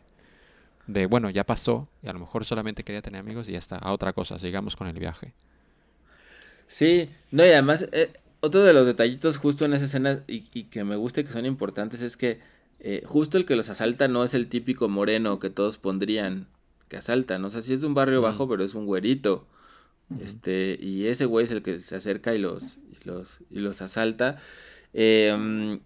[0.88, 3.78] de bueno, ya pasó y a lo mejor solamente quería tener amigos y ya está,
[3.78, 5.34] a otra cosa, sigamos con el viaje.
[6.67, 10.65] Sí, no, y además, eh, otro de los detallitos justo en esa escena y, y
[10.65, 12.39] que me gusta y que son importantes es que
[12.80, 16.47] eh, justo el que los asalta no es el típico moreno que todos pondrían
[16.88, 17.43] que asaltan.
[17.45, 19.47] O sea, sí es de un barrio bajo, pero es un güerito.
[20.23, 23.82] Este, y ese güey es el que se acerca y los, y los, y los
[23.82, 24.38] asalta.
[24.93, 25.82] Em,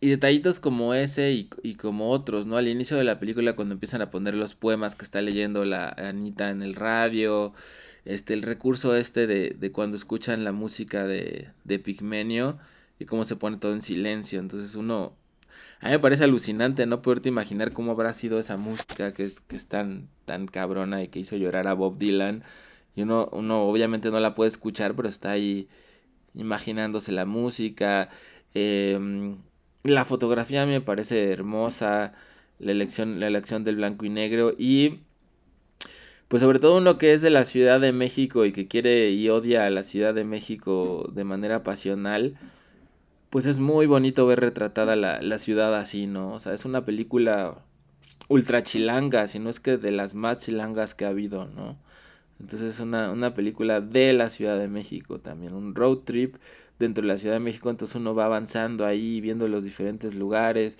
[0.00, 2.56] y detallitos como ese y, y, como otros, ¿no?
[2.56, 5.90] Al inicio de la película cuando empiezan a poner los poemas que está leyendo la
[5.90, 7.52] Anita en el radio,
[8.04, 12.58] este, el recurso este de, de cuando escuchan la música de, de Pigmenio
[12.98, 14.38] y cómo se pone todo en silencio.
[14.38, 15.14] Entonces uno,
[15.80, 19.40] a mí me parece alucinante no poderte imaginar cómo habrá sido esa música que es,
[19.40, 22.44] que es tan, tan cabrona y que hizo llorar a Bob Dylan.
[22.94, 25.68] Y uno, uno obviamente no la puede escuchar, pero está ahí
[26.34, 28.10] imaginándose la música.
[28.54, 29.36] Eh,
[29.84, 32.12] la fotografía me parece hermosa,
[32.58, 35.00] la elección, la elección del blanco y negro y
[36.30, 39.28] pues sobre todo uno que es de la Ciudad de México y que quiere y
[39.30, 42.38] odia a la Ciudad de México de manera pasional,
[43.30, 46.32] pues es muy bonito ver retratada la, la ciudad así, ¿no?
[46.32, 47.64] O sea, es una película
[48.28, 51.76] ultra chilanga, si no es que de las más chilangas que ha habido, ¿no?
[52.38, 56.36] Entonces es una, una película de la Ciudad de México también, un road trip
[56.78, 60.78] dentro de la Ciudad de México, entonces uno va avanzando ahí, viendo los diferentes lugares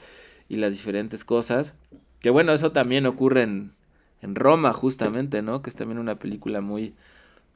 [0.48, 1.74] y las diferentes cosas.
[2.20, 3.72] Que bueno, eso también ocurre en,
[4.22, 5.62] en Roma, justamente, ¿no?
[5.62, 6.94] Que es también una película muy,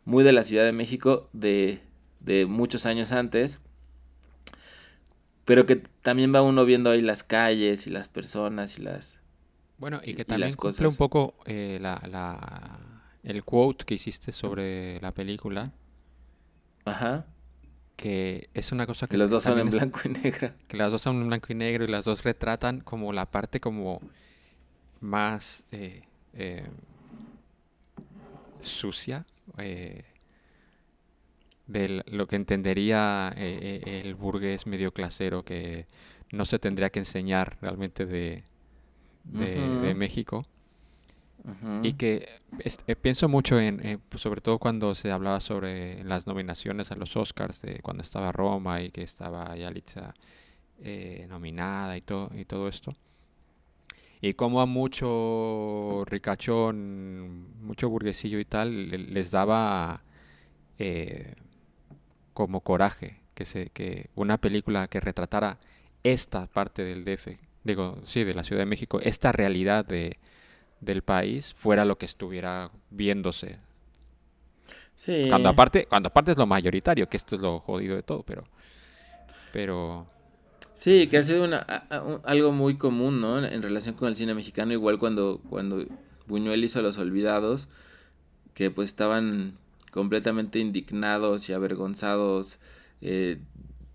[0.04, 1.80] muy de la Ciudad de México de,
[2.20, 3.60] de muchos años antes.
[5.44, 9.22] Pero que también va uno viendo ahí las calles y las personas y las.
[9.78, 10.86] Bueno, y que también y cumple cosas.
[10.86, 12.78] un poco eh, la, la,
[13.22, 15.72] el quote que hiciste sobre la película.
[16.86, 17.26] Ajá
[17.96, 19.12] que es una cosa que...
[19.12, 20.52] Que los dos son en es, blanco y negro.
[20.68, 23.60] Que las dos son en blanco y negro y las dos retratan como la parte
[23.60, 24.00] como
[25.00, 26.02] más eh,
[26.36, 26.66] eh,
[28.64, 29.26] sucia
[29.58, 30.04] eh,
[31.66, 35.86] de lo que entendería eh, el burgués medio clasero que
[36.30, 38.44] no se tendría que enseñar realmente de,
[39.24, 39.80] de, uh -huh.
[39.80, 40.44] de México.
[41.44, 41.86] Uh -huh.
[41.86, 42.28] Y que
[43.00, 47.62] pienso mucho en, eh, sobre todo cuando se hablaba sobre las nominaciones a los Oscars,
[47.62, 50.14] de cuando estaba Roma y que estaba Yalitza
[51.28, 52.94] nominada y, to y todo esto.
[54.24, 60.02] Y como a mucho ricachón, mucho burguesillo y tal, les daba
[60.78, 61.34] eh,
[62.32, 65.58] como coraje que, se, que una película que retratara
[66.04, 70.16] esta parte del DF, digo, sí, de la Ciudad de México, esta realidad de,
[70.80, 73.58] del país fuera lo que estuviera viéndose.
[74.96, 75.26] Sí.
[75.28, 78.44] Cuando aparte, cuando aparte es lo mayoritario, que esto es lo jodido de todo, pero
[79.52, 80.06] pero
[80.74, 83.38] Sí, que ha sido una, a, a, algo muy común, ¿no?
[83.38, 85.84] En, en, relación con el cine mexicano, igual cuando, cuando
[86.26, 87.68] Buñuel hizo Los Olvidados,
[88.54, 89.56] que pues estaban
[89.90, 92.58] completamente indignados y avergonzados
[93.00, 93.38] eh,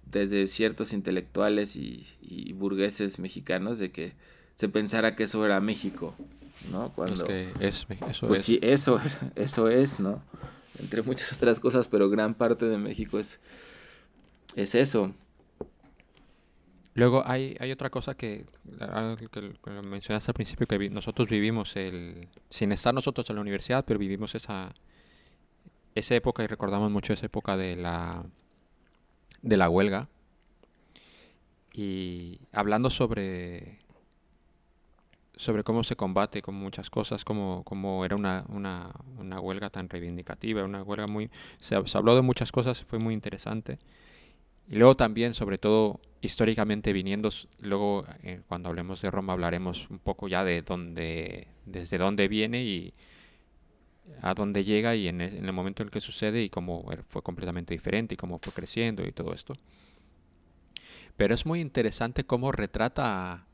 [0.05, 4.13] desde ciertos intelectuales y, y, burgueses mexicanos de que
[4.55, 6.15] se pensara que eso era México,
[6.71, 6.93] ¿no?
[6.93, 8.45] Cuando, es que es, eso pues es.
[8.45, 9.01] sí, eso,
[9.35, 10.23] eso es, ¿no?
[10.79, 13.39] Entre muchas otras cosas, pero gran parte de México es,
[14.55, 15.13] es eso.
[16.99, 18.45] Luego hay, otra cosa que,
[19.31, 23.97] que mencionaste al principio, que nosotros vivimos el, sin estar nosotros en la universidad, pero
[23.97, 24.73] vivimos esa,
[25.95, 28.25] esa época y recordamos mucho esa época de la,
[29.41, 30.09] de la huelga.
[31.71, 33.79] Y hablando sobre,
[35.37, 39.87] sobre cómo se combate con muchas cosas, como, como era una, una, una huelga tan
[39.87, 41.31] reivindicativa, una huelga muy...
[41.59, 43.79] Se habló de muchas cosas, fue muy interesante.
[44.69, 47.29] Y luego también, sobre todo, históricamente viniendo,
[47.59, 52.63] luego eh, cuando hablemos de Roma hablaremos un poco ya de dónde, desde dónde viene
[52.63, 52.93] y
[54.21, 56.85] a dónde llega y en el, en el, momento en el que sucede y cómo
[57.07, 59.55] fue completamente diferente y cómo fue creciendo y todo esto.
[61.17, 63.45] Pero es muy interesante cómo retrata,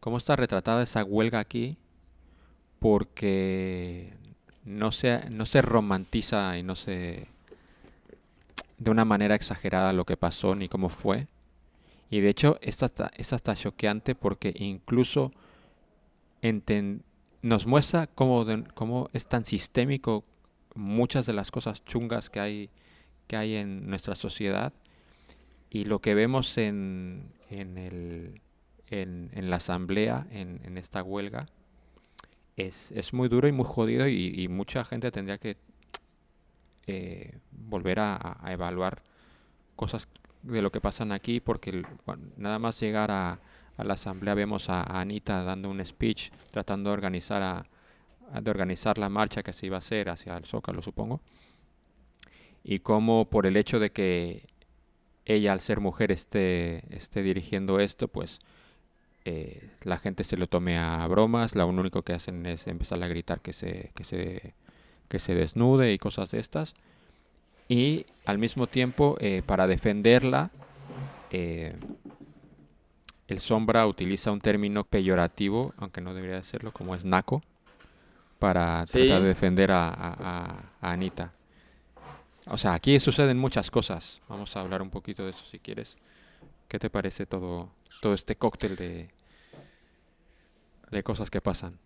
[0.00, 1.76] cómo está retratada esa huelga aquí,
[2.78, 4.14] porque
[4.64, 7.28] no se, no se romantiza y no se
[8.82, 11.28] de una manera exagerada lo que pasó ni cómo fue.
[12.10, 15.32] Y de hecho es hasta, es hasta choqueante porque incluso
[17.42, 20.24] nos muestra cómo, cómo, es tan sistémico
[20.74, 22.70] muchas de las cosas chungas que hay,
[23.28, 24.72] que hay en nuestra sociedad.
[25.70, 28.40] Y lo que vemos en, en, el,
[28.90, 31.46] en, la asamblea, en, esta huelga,
[32.56, 35.56] es, es, muy duro y muy jodido y mucha gente tendría que
[36.86, 39.02] eh, volver a, a, evaluar
[39.76, 40.08] cosas
[40.42, 41.82] de lo que pasan aquí, porque
[42.36, 43.38] nada más llegar a,
[43.76, 47.66] a, la asamblea vemos a, Anita dando un speech, tratando de organizar,
[48.40, 51.20] de organizar la marcha que se iba a hacer hacia el Zócalo, supongo.
[52.64, 54.48] y cómo por el hecho de que
[55.24, 58.40] ella al ser mujer esté, esté dirigiendo esto, pues
[59.24, 63.08] eh, la gente se lo tome a bromas, lo único que hacen es empezar a
[63.08, 64.54] gritar que se, que se,
[65.12, 66.72] que se desnude y cosas de estas.
[67.68, 70.50] Y al mismo tiempo, eh, para defenderla,
[71.30, 71.76] eh,
[73.28, 77.42] el sombra utiliza un término peyorativo, aunque no debería hacerlo, como es naco,
[78.38, 81.34] para tratar de defender a, a Anita.
[82.46, 84.22] O sea, aquí suceden muchas cosas.
[84.30, 85.98] Vamos a hablar un poquito de eso si quieres.
[86.68, 87.68] ¿Qué te parece todo,
[88.00, 89.10] todo este cóctel de,
[90.90, 91.78] de cosas que pasan?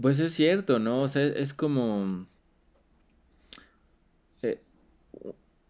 [0.00, 1.02] Pues es cierto, ¿no?
[1.02, 2.26] O sea, es como...
[4.42, 4.60] Eh,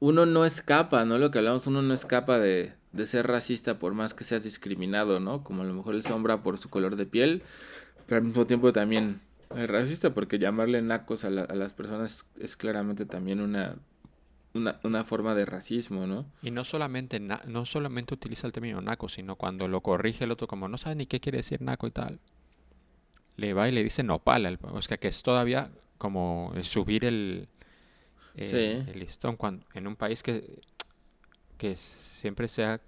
[0.00, 1.18] uno no escapa, ¿no?
[1.18, 5.20] Lo que hablamos, uno no escapa de, de ser racista por más que seas discriminado,
[5.20, 5.44] ¿no?
[5.44, 7.42] Como a lo mejor el sombra por su color de piel,
[8.06, 9.20] pero al mismo tiempo también
[9.54, 13.76] es racista porque llamarle nacos a, a las personas es claramente también una,
[14.54, 16.26] una, forma de racismo, ¿no?
[16.42, 20.46] Y no solamente, no solamente utiliza el término naco, sino cuando lo corrige el otro
[20.46, 22.20] como no sabe ni qué quiere decir naco y tal,
[23.36, 27.48] le va y le dice nopal, o sea que es todavía como subir el,
[28.36, 30.58] el listón cuando, en un país que,
[31.58, 32.80] que siempre sea...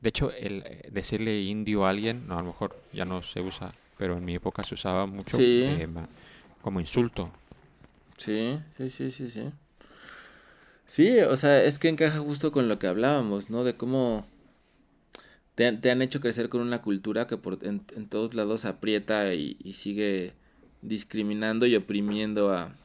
[0.00, 3.72] De hecho, el decirle indio a alguien, no, a lo mejor ya no se usa
[3.96, 5.88] pero en mi época se usaba mucho eh,
[6.62, 7.30] como insulto.
[8.18, 9.50] Sí, sí, sí, sí, sí.
[10.86, 13.64] Sí, o sea, es que encaja justo con lo que hablábamos, ¿no?
[13.64, 14.26] De cómo
[15.56, 20.34] te, han hecho crecer con una cultura que por, en, todos lados aprieta y, sigue
[20.82, 22.76] discriminando y oprimiendo a,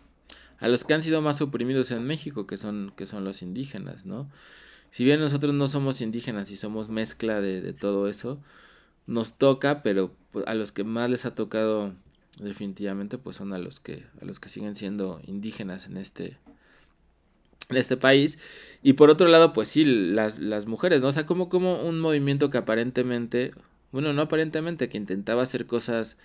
[0.58, 4.06] a los que han sido más oprimidos en México, que son, que son los indígenas,
[4.06, 4.32] ¿no?
[4.90, 8.42] Si bien nosotros no somos indígenas y somos mezcla de, de todo eso,
[9.06, 11.94] nos toca, pero pues, a los que más les ha tocado
[12.40, 16.38] definitivamente pues son a los que a los que siguen siendo indígenas en este
[17.72, 18.38] en este país.
[18.84, 22.00] Y por otro lado pues sí las, las mujeres no o sea como como un
[22.00, 23.52] movimiento que aparentemente
[23.92, 26.18] bueno no aparentemente que intentaba hacer cosas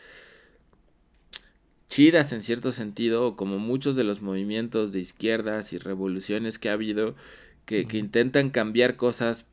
[1.89, 6.73] chidas en cierto sentido como muchos de los movimientos de izquierdas y revoluciones que ha
[6.73, 7.15] habido
[7.65, 9.47] que, que intentan cambiar cosas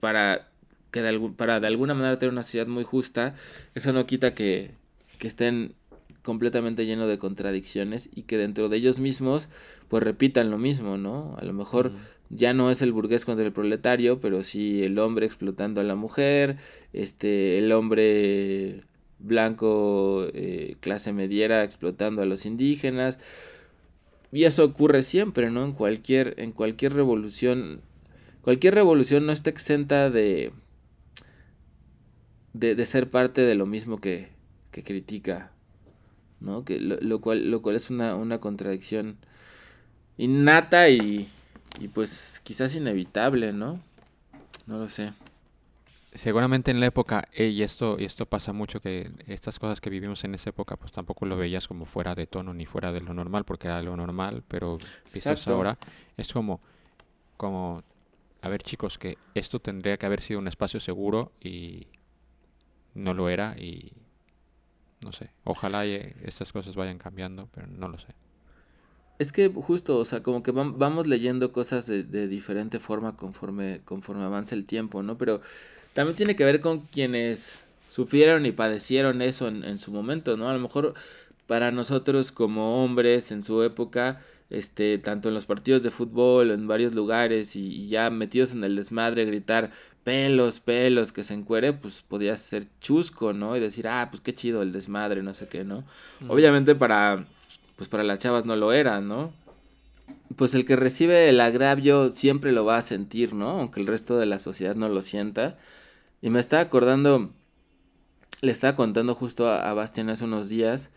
[0.00, 0.50] para
[0.90, 3.34] que de para de alguna manera tener una sociedad muy justa,
[3.74, 4.72] eso no quita que,
[5.18, 5.74] que estén
[6.22, 9.48] completamente llenos de contradicciones y que dentro de ellos mismos
[9.88, 11.36] pues repitan lo mismo, ¿no?
[11.38, 11.92] A lo mejor
[12.30, 15.96] ya no es el burgués contra el proletario, pero sí el hombre explotando a la
[15.96, 16.56] mujer,
[16.92, 18.84] este, el hombre
[19.18, 23.18] blanco eh, clase mediera explotando a los indígenas.
[24.32, 25.64] Y eso ocurre siempre, ¿no?
[25.64, 27.82] En cualquier, en cualquier revolución.
[28.40, 30.52] Cualquier revolución no está exenta de,
[32.54, 34.30] de, de ser parte de lo mismo que,
[34.70, 35.51] que critica,
[36.42, 36.64] ¿no?
[36.64, 39.16] Que lo, lo, cual, lo cual es una, una contradicción
[40.18, 41.28] innata y,
[41.80, 43.80] y pues quizás inevitable, ¿no?
[44.66, 45.12] No lo sé.
[46.14, 50.24] Seguramente en la época, y esto, y esto pasa mucho, que estas cosas que vivimos
[50.24, 53.14] en esa época, pues tampoco lo veías como fuera de tono ni fuera de lo
[53.14, 54.76] normal, porque era lo normal, pero
[55.46, 55.78] ahora,
[56.18, 56.60] es como,
[57.38, 57.82] como,
[58.42, 61.86] a ver chicos, que esto tendría que haber sido un espacio seguro y,
[62.94, 63.92] no lo era y
[65.04, 68.08] no sé, ojalá estas cosas vayan cambiando, pero no lo sé.
[69.18, 74.24] Es que justo, o sea, como que vamos leyendo cosas de, diferente forma conforme, conforme
[74.24, 75.16] avanza el tiempo, ¿no?
[75.16, 75.40] Pero
[75.92, 77.54] también tiene que ver con quienes
[77.88, 80.48] sufrieron y padecieron eso en, en su momento, ¿no?
[80.48, 80.94] A lo mejor
[81.46, 86.66] para nosotros como hombres en su época, este, tanto en los partidos de fútbol, en
[86.66, 89.70] varios lugares y, y ya metidos en el desmadre, gritar
[90.04, 93.56] pelos, pelos, que se encuere, pues podía ser chusco, ¿no?
[93.56, 95.84] Y decir, ah, pues qué chido el desmadre, no sé qué, ¿no?
[96.28, 97.26] Obviamente para,
[97.76, 99.32] pues para las chavas no lo era, ¿no?
[100.36, 103.50] Pues el que recibe el agravio siempre lo va a sentir, ¿no?
[103.60, 105.58] Aunque el resto de la sociedad no lo sienta.
[106.20, 107.32] Y me estaba acordando,
[108.40, 110.90] le estaba contando justo a, Bastián hace unos días,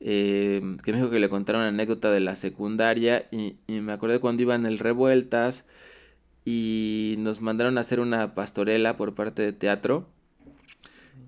[0.00, 3.92] eh, que me dijo que le contaron una anécdota de la secundaria y, y me
[3.92, 5.64] acordé cuando iba en el Revueltas
[6.44, 10.08] y nos mandaron a hacer una pastorela por parte de teatro.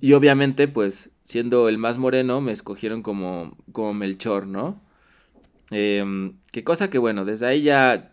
[0.01, 4.81] Y obviamente, pues, siendo el más moreno, me escogieron como, como Melchor, ¿no?
[5.71, 8.13] Eh, qué cosa que, bueno, desde ahí ya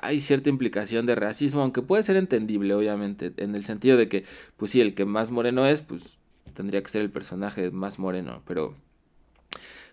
[0.00, 4.24] hay cierta implicación de racismo, aunque puede ser entendible, obviamente, en el sentido de que,
[4.56, 6.18] pues sí, el que más moreno es, pues
[6.54, 8.74] tendría que ser el personaje más moreno, pero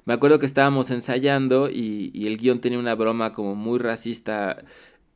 [0.06, 4.64] me acuerdo que estábamos ensayando y, y el guion tenía una broma como muy racista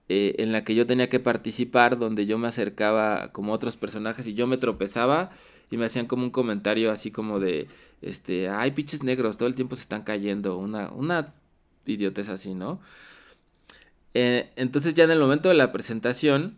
[0.09, 4.25] eh, en la que yo tenía que participar, donde yo me acercaba como otros personajes
[4.27, 5.29] y yo me tropezaba
[5.69, 7.67] y me hacían como un comentario así como de,
[8.01, 11.33] este, ay, pinches negros, todo el tiempo se están cayendo, una, una
[11.85, 12.81] idiotez así, ¿no?
[14.15, 16.57] Eh, entonces ya en el momento de la presentación,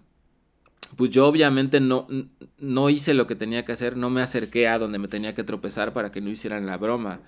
[0.96, 2.08] pues yo obviamente no,
[2.58, 5.44] no hice lo que tenía que hacer, no me acerqué a donde me tenía que
[5.44, 7.20] tropezar para que no hicieran la broma.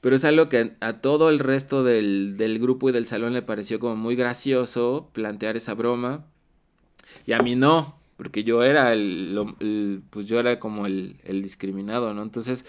[0.00, 3.42] Pero es algo que a todo el resto del, del grupo y del salón le
[3.42, 6.24] pareció como muy gracioso plantear esa broma.
[7.26, 12.14] Y a mí no, porque yo era el, pues yo era como el, el discriminado,
[12.14, 12.22] ¿no?
[12.22, 12.64] Entonces,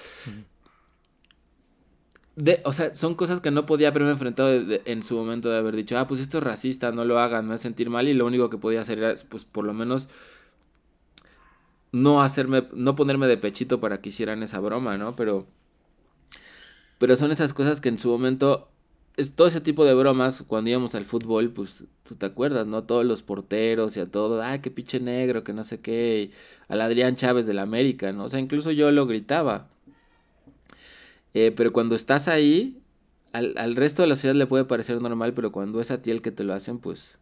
[2.35, 4.49] de, o sea, son cosas que no podía haberme enfrentado
[4.85, 7.55] en su momento de haber dicho, ah, pues esto es racista, no lo hagan, me
[7.55, 10.09] a sentir mal y lo único que podía hacer era, pues por lo menos
[11.91, 15.15] no hacerme, no ponerme de pechito para que hicieran esa broma, ¿no?
[15.15, 15.47] Pero,
[17.01, 18.69] pero son esas cosas que en su momento,
[19.17, 22.83] es todo ese tipo de bromas, cuando íbamos al fútbol, pues tú te acuerdas, ¿no?
[22.83, 26.29] Todos los porteros y a todo, ah, qué pinche negro, que no sé qué,
[26.67, 28.25] al Adrián Chávez del América, ¿no?
[28.25, 29.67] O sea, incluso yo lo gritaba.
[31.33, 32.83] Eh, pero cuando estás ahí,
[33.33, 36.11] al, al, resto de la ciudad le puede parecer normal, pero cuando es a ti
[36.11, 37.17] el que te lo hacen, pues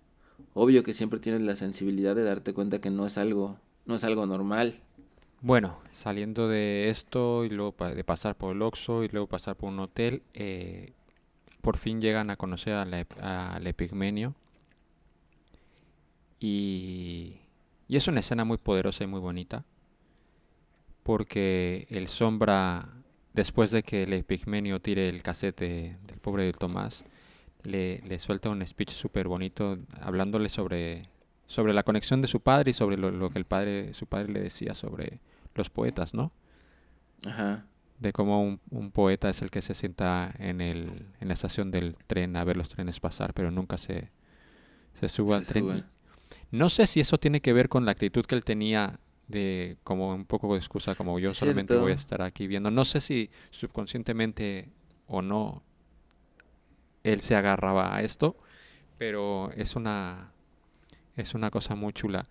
[0.53, 4.03] obvio que siempre tienes la sensibilidad de darte cuenta que no es algo, no es
[4.03, 4.81] algo normal.
[5.41, 9.69] Bueno, saliendo de esto y luego de pasar por el Oxxo y luego pasar por
[9.69, 10.91] un hotel, eh,
[11.61, 14.35] por fin llegan a conocer al Epigmenio.
[16.39, 17.37] Y,
[17.87, 19.63] y es una escena muy poderosa y muy bonita.
[21.03, 22.89] Porque el sombra
[23.33, 27.05] después de que el Epigmenio tire el casete del pobre Tomás,
[27.63, 31.09] le, le suelta un speech súper bonito hablándole sobre,
[31.45, 34.41] sobre la conexión de su padre y sobre lo, que el padre, su padre le
[34.41, 35.19] decía sobre
[35.59, 36.31] los poetas, ¿no?
[37.25, 37.65] Ajá.
[37.99, 41.69] De cómo un, un, poeta es el que se sienta en, el, en la estación
[41.69, 44.09] del tren a ver los trenes pasar, pero nunca se,
[44.99, 45.85] se sube al tren.
[46.51, 50.15] No sé si eso tiene que ver con la actitud que él tenía de como
[50.15, 52.71] un poco de excusa, como yo solamente voy a estar aquí viendo.
[52.71, 54.69] No sé si subconscientemente
[55.07, 55.61] o no
[57.03, 58.37] él se agarraba a esto,
[58.97, 60.31] pero es una
[61.15, 62.25] es una cosa muy chula.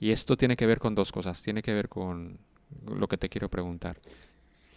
[0.00, 1.42] Y esto tiene que ver con dos cosas.
[1.42, 2.38] Tiene que ver con
[2.86, 3.98] lo que te quiero preguntar.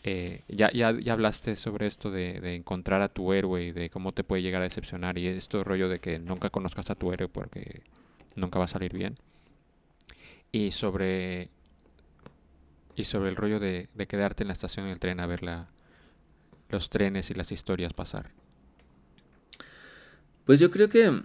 [0.03, 3.89] Eh, ya, ya, ya, hablaste sobre esto de, de, encontrar a tu héroe y de
[3.89, 7.11] cómo te puede llegar a decepcionar y esto rollo de que nunca conozcas a tu
[7.11, 7.81] héroe porque
[8.35, 9.17] nunca va a salir bien.
[10.51, 11.49] Y sobre
[12.95, 15.69] y sobre el rollo de, de quedarte en la estación del tren a ver la,
[16.69, 18.31] los trenes y las historias pasar.
[20.45, 21.23] Pues yo creo que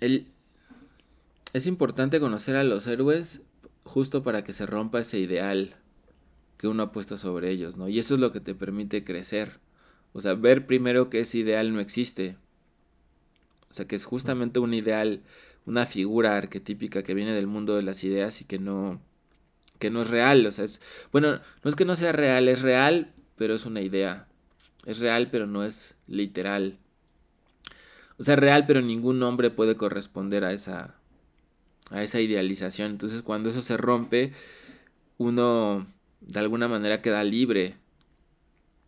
[0.00, 0.26] el,
[1.52, 3.40] es importante conocer a los héroes
[3.86, 5.76] justo para que se rompa ese ideal
[6.58, 7.88] que uno ha puesto sobre ellos, ¿no?
[7.88, 9.60] Y eso es lo que te permite crecer.
[10.12, 12.36] O sea, ver primero que ese ideal no existe.
[13.70, 15.22] O sea, que es justamente un ideal,
[15.66, 19.00] una figura arquetípica que viene del mundo de las ideas y que no,
[19.78, 20.44] que no es real.
[20.46, 20.80] O sea, es,
[21.12, 24.26] bueno, no es que no sea real, es real, pero es una idea.
[24.84, 26.78] Es real, pero no es literal.
[28.18, 30.96] O sea, real, pero ningún hombre puede corresponder a esa,
[31.90, 32.92] a esa idealización.
[32.92, 34.32] Entonces, cuando eso se rompe,
[35.18, 35.86] uno
[36.20, 37.74] de alguna manera queda libre.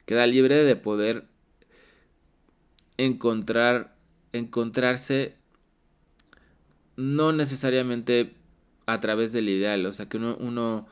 [0.06, 1.26] Queda libre de poder
[2.96, 3.96] encontrar,
[4.32, 5.36] encontrarse
[6.96, 8.34] no necesariamente
[8.86, 9.86] a través del ideal.
[9.86, 10.86] O sea, que uno, uno,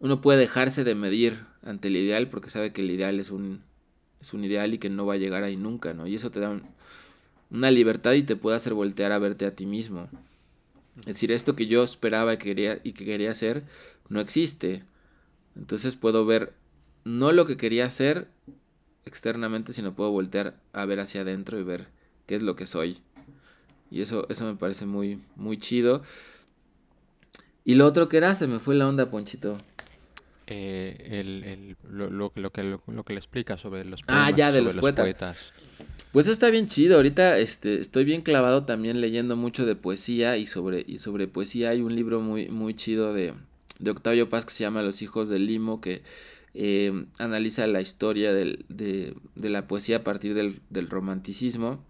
[0.00, 3.62] uno puede dejarse de medir ante el ideal porque sabe que el ideal es un,
[4.20, 6.06] es un ideal y que no va a llegar ahí nunca, ¿no?
[6.06, 6.62] Y eso te da un,
[7.50, 10.08] una libertad y te puede hacer voltear a verte a ti mismo.
[11.00, 13.64] Es decir, esto que yo esperaba y quería, y que quería hacer
[14.08, 14.84] no existe.
[15.56, 16.54] Entonces puedo ver
[17.04, 18.28] no lo que quería hacer
[19.04, 21.88] externamente, sino puedo voltear a ver hacia adentro y ver
[22.26, 22.98] qué es lo que soy.
[23.90, 26.02] Y eso, eso me parece muy, muy chido.
[27.64, 29.58] Y lo otro que era, se me fue la onda, Ponchito.
[30.50, 34.34] Eh, el, el, lo, lo, lo, que, lo, que le explica sobre los poemas, Ah,
[34.34, 35.04] ya, de los, los poetas.
[35.04, 35.52] poetas.
[36.12, 36.96] Pues eso está bien chido.
[36.96, 41.70] Ahorita este, estoy bien clavado también leyendo mucho de poesía y sobre, y sobre poesía
[41.70, 43.34] hay un libro muy, muy chido de,
[43.78, 46.02] de Octavio Paz que se llama Los hijos del limo que
[46.54, 51.84] eh, analiza la historia del, de, de, la poesía a partir del, del, romanticismo.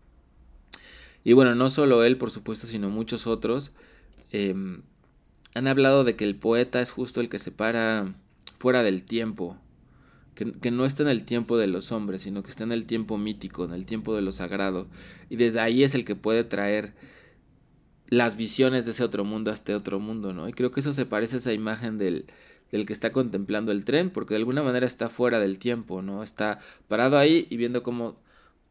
[1.22, 3.70] Y bueno, no solo él, por supuesto, sino muchos otros
[4.32, 4.54] eh,
[5.54, 8.14] han hablado de que el poeta es justo el que se para
[8.58, 9.56] fuera del tiempo,
[10.34, 13.18] que, no está en el tiempo de los hombres, sino que está en el tiempo
[13.18, 14.86] mítico, en el tiempo de lo sagrado.
[15.30, 16.94] Y desde ahí es el que puede traer
[18.08, 20.48] las visiones de ese otro mundo a este otro mundo, ¿no?
[20.48, 22.26] Y creo que eso se parece a esa imagen del,
[22.70, 26.22] del que está contemplando el tren, porque de alguna manera está fuera del tiempo, ¿no?
[26.22, 28.20] Está parado ahí y viendo cómo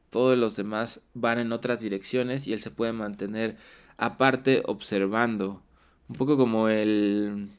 [0.10, 3.58] todos los demás van en otras direcciones y él se puede mantener
[3.98, 5.62] aparte observando.
[6.08, 7.50] Un poco como el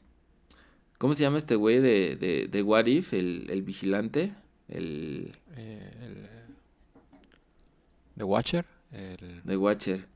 [0.99, 3.13] ¿Cómo se llama este güey de, de, de What If?
[3.13, 4.31] El, el vigilante.
[4.67, 5.31] El...
[5.55, 6.27] Eh, el...
[8.17, 8.65] The Watcher.
[8.91, 9.41] El...
[9.45, 10.07] The Watcher.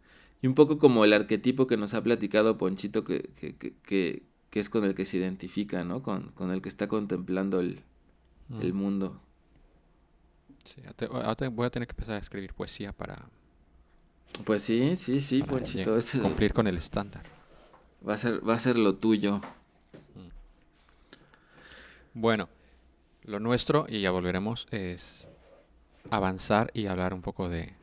[0.41, 4.59] Y un poco como el arquetipo que nos ha platicado Ponchito, que, que, que, que,
[4.59, 6.03] es con el que se identifica, ¿no?
[6.03, 7.81] Con, con el que está contemplando el,
[8.49, 8.61] Mm.
[8.61, 9.21] el mundo.
[10.65, 13.29] Sí, ahora voy a tener que empezar a escribir poesía para,
[14.43, 15.97] Pues sí, sí, sí, para Ponchito.
[16.21, 17.23] cumplir con el estándar.
[18.07, 19.39] va, a ser, va a ser lo tuyo.
[22.15, 22.47] Bueno,
[23.23, 25.27] lo nuestro, y ya volveremos, es
[26.11, 27.73] avanzar y hablar un poco de,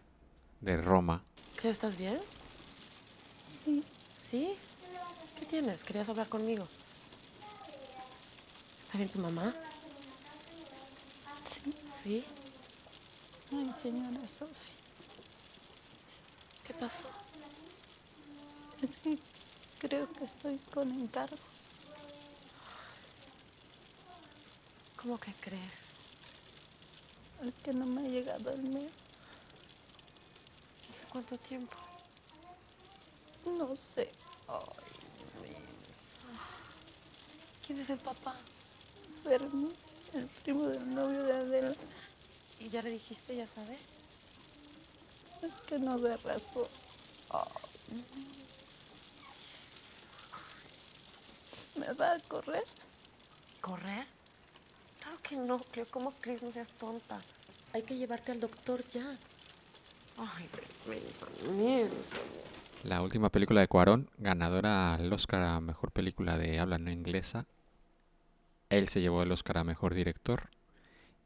[0.61, 1.20] de Roma.
[1.61, 2.20] ¿Qué, estás bien?
[3.64, 3.85] Sí,
[4.16, 4.57] ¿Sí?
[5.37, 5.83] ¿Qué tienes?
[5.83, 6.68] ¿Querías hablar conmigo?
[8.78, 9.53] ¿Está bien tu mamá?
[11.45, 11.74] sí.
[11.91, 12.24] ¿Sí?
[13.53, 14.76] Ay, señora Sofía.
[16.64, 17.09] ¿Qué pasó?
[18.81, 19.18] Es que
[19.81, 21.49] creo que estoy con encargo.
[25.01, 25.96] ¿Cómo que crees?
[27.42, 28.92] Es que no me ha llegado el mes.
[30.90, 31.74] ¿Hace cuánto tiempo?
[33.46, 34.12] No sé.
[37.66, 38.36] ¿Quién es el papá?
[39.22, 39.74] Fermi,
[40.12, 41.76] el primo del novio de Adela.
[42.59, 43.78] ¿Y ya le dijiste, ya sabe?
[45.40, 46.68] Es que no ve rasgo.
[51.74, 52.64] ¿Me va a correr?
[53.62, 54.19] ¿Correr?
[55.11, 55.86] Claro que no, Cleo.
[55.90, 56.40] ¿Cómo crees?
[56.40, 57.20] No seas tonta.
[57.72, 59.18] Hay que llevarte al doctor ya.
[60.16, 60.48] Ay,
[60.88, 61.26] mensa.
[62.84, 67.46] La última película de Cuarón, ganadora al Oscar a Mejor Película de Habla No Inglesa.
[68.68, 70.48] Él se llevó el Oscar a Mejor Director.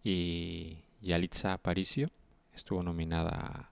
[0.02, 2.10] Y Yalitza Aparicio
[2.54, 3.70] estuvo nominada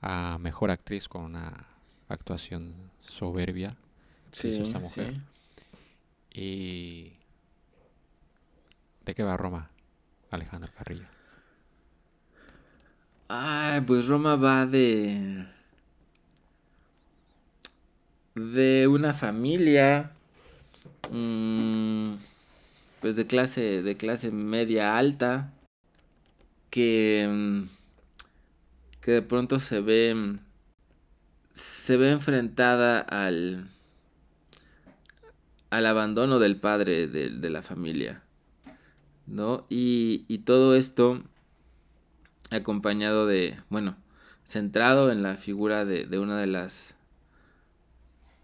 [0.00, 1.68] a, a Mejor Actriz con una
[2.08, 3.76] actuación soberbia.
[4.32, 5.20] Sí, esta mujer.
[6.32, 6.40] sí.
[6.40, 7.17] Y...
[9.08, 9.70] ¿De qué va Roma,
[10.30, 11.06] Alejandro Carrillo?
[13.26, 15.46] Ay, pues Roma va de.
[18.34, 20.12] de una familia.
[21.10, 22.16] mm,
[23.00, 23.82] pues de clase.
[23.82, 25.54] de clase media alta.
[26.68, 27.26] Que.
[27.30, 27.62] mm,
[29.00, 30.36] que de pronto se ve.
[31.54, 33.70] se ve enfrentada al.
[35.70, 38.22] al abandono del padre de, de la familia.
[39.28, 39.66] ¿No?
[39.68, 41.22] Y, y todo esto
[42.50, 43.96] acompañado de, bueno,
[44.46, 46.96] centrado en la figura de, de una de las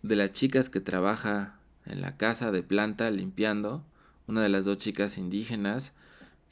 [0.02, 3.82] de las chicas que trabaja en la casa de planta limpiando,
[4.26, 5.94] una de las dos chicas indígenas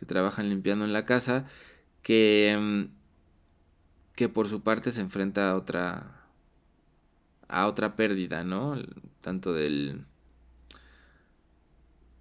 [0.00, 1.44] que trabajan limpiando en la casa,
[2.02, 3.02] que mm,
[4.16, 6.22] que por su parte se enfrenta a otra
[7.48, 8.76] a otra pérdida, ¿no?
[9.20, 10.06] Tanto del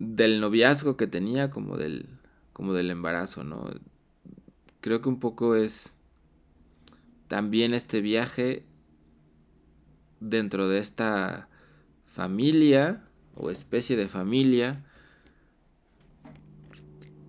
[0.02, 2.08] del noviazgo que tenía como del
[2.54, 3.70] como del embarazo, ¿no?
[4.82, 5.94] creo que un poco es
[7.28, 8.66] también este viaje
[10.20, 11.48] dentro de esta
[12.06, 13.04] familia
[13.36, 14.84] o especie de familia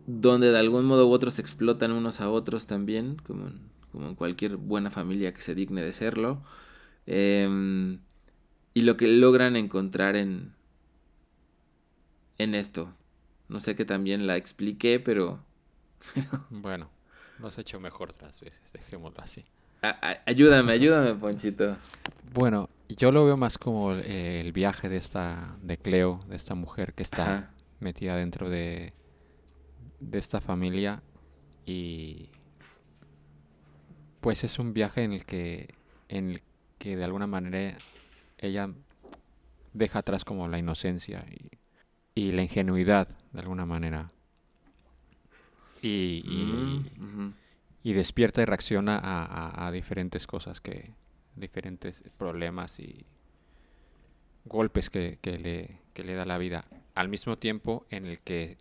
[0.07, 3.61] donde de algún modo u otro se explotan unos a otros también, como en,
[3.93, 6.43] como en cualquier buena familia que se digne de serlo,
[7.07, 8.01] Em,
[8.75, 10.55] y lo que logran encontrar en,
[12.43, 12.93] en esto.
[13.49, 15.41] No sé que también la expliqué, pero
[16.51, 16.91] Bueno,
[17.39, 19.45] lo has hecho mejor otras veces, dejémoslo así.
[19.83, 21.77] a- ayúdame, ayúdame, Ponchito.
[22.35, 26.55] Bueno, yo lo veo más como el, el viaje de esta, de Cleo, de esta
[26.55, 27.51] mujer que está Ajá.
[27.81, 28.93] metida dentro de,
[30.01, 31.03] de esta familia
[31.67, 32.31] y
[34.21, 35.75] pues es un viaje en el que,
[36.09, 36.43] en el
[36.79, 37.77] que de alguna manera
[38.39, 38.71] ella
[39.73, 41.51] deja atrás como la inocencia y,
[42.15, 44.11] y la ingenuidad de alguna manera.
[45.81, 47.35] Y, y- Mm,
[47.85, 50.93] y despierta y reacciona a, a- a diferentes cosas que
[51.35, 53.05] diferentes problemas y
[54.45, 56.65] golpes que, que le, que le da la vida.
[56.95, 58.59] Al mismo tiempo en el que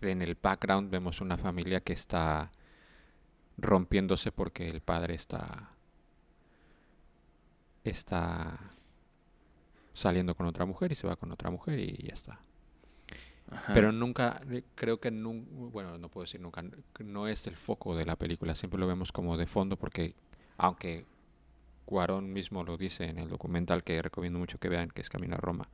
[0.00, 2.52] en el background vemos una familia que está
[3.56, 5.70] rompiéndose porque el padre está
[7.84, 8.58] está
[9.98, 12.40] saliendo con otra mujer y se va con otra mujer y ya está
[13.50, 13.72] Ajá.
[13.72, 16.62] pero nunca, eh, creo que nunca, bueno, no puedo decir nunca,
[17.00, 20.14] no es el foco de la película, siempre lo vemos como de fondo porque,
[20.56, 21.06] aunque
[21.84, 25.36] Cuarón mismo lo dice en el documental que recomiendo mucho que vean, que es Camino
[25.36, 25.68] a Roma,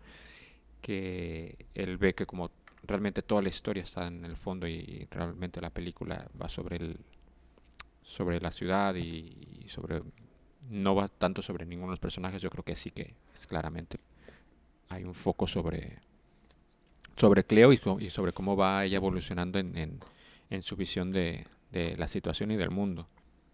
[0.81, 2.53] que él ve que como
[2.85, 7.01] realmente toda la historia está en el fondo y realmente la película va sobre el,
[8.03, 10.03] sobre la ciudad y, y sobre,
[10.71, 13.99] no va tanto sobre ninguno de los personajes, yo creo que sí que es claramente,
[14.95, 15.99] hay un foco sobre
[17.17, 20.01] sobre Cleo y, sobre cómo va ella evolucionando en, en-
[20.51, 23.09] en su visión de, de la situación y del mundo.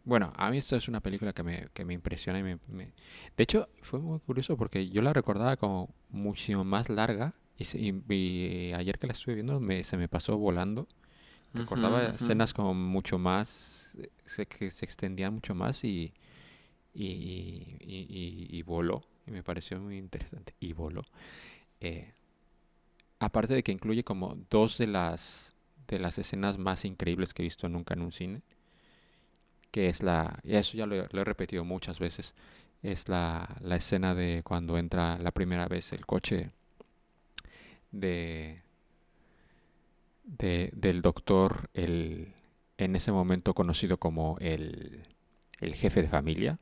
[0.04, 2.92] Bueno, a mí esto es una película que me, que me impresiona y me, me-
[3.36, 7.64] De hecho, fue muy curioso porque yo la recordaba como muchísimo más larga y,
[8.14, 10.88] y- ayer que la estuve viendo me, se me pasó volando.
[11.52, 13.90] Recordaba escenas como mucho más,
[14.24, 16.12] se- que se extendían mucho más y,
[16.94, 19.02] y- y voló.
[19.30, 20.54] Me pareció muy interesante.
[20.60, 21.04] Y voló.
[21.80, 22.12] Eh,
[23.20, 25.54] aparte de que incluye como dos de las,
[25.88, 28.42] de las escenas más increíbles que he visto nunca en un cine
[29.70, 32.34] que es la, y eso ya lo, lo he repetido muchas veces,
[32.82, 36.50] es la, la escena de cuando entra la primera vez el coche
[37.92, 38.62] de,
[40.24, 42.32] de- del doctor, el,
[42.78, 45.04] en ese momento conocido como el,
[45.60, 46.58] el jefe de familia.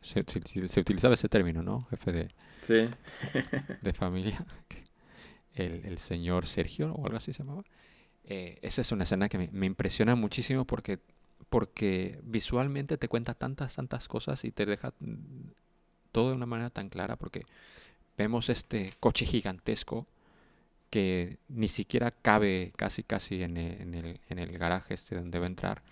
[0.00, 1.82] Se, se- se utilizaba ese término, ¿no?
[1.90, 2.28] Jefe de,
[2.62, 2.88] Sí.
[3.82, 4.44] de familia,
[5.54, 7.64] el, el señor Sergio o algo así se llamaba.
[8.24, 10.98] Eh, esa es una escena que me, me impresiona muchísimo porque,
[11.48, 15.50] porque visualmente te cuenta tantas, tantas cosas y te deja mm,
[16.12, 17.44] todo de una manera tan clara porque
[18.16, 20.06] vemos este coche gigantesco
[20.90, 25.38] que ni siquiera cabe casi casi en el, en el, en el garaje este donde
[25.38, 25.82] va a entrar.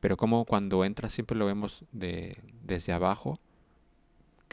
[0.00, 3.38] Pero como cuando entra siempre lo vemos de, desde abajo,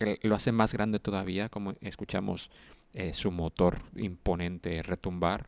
[0.06, 2.50] que lo hace más grande todavía, como escuchamos
[2.94, 5.48] eh, su motor imponente retumbar,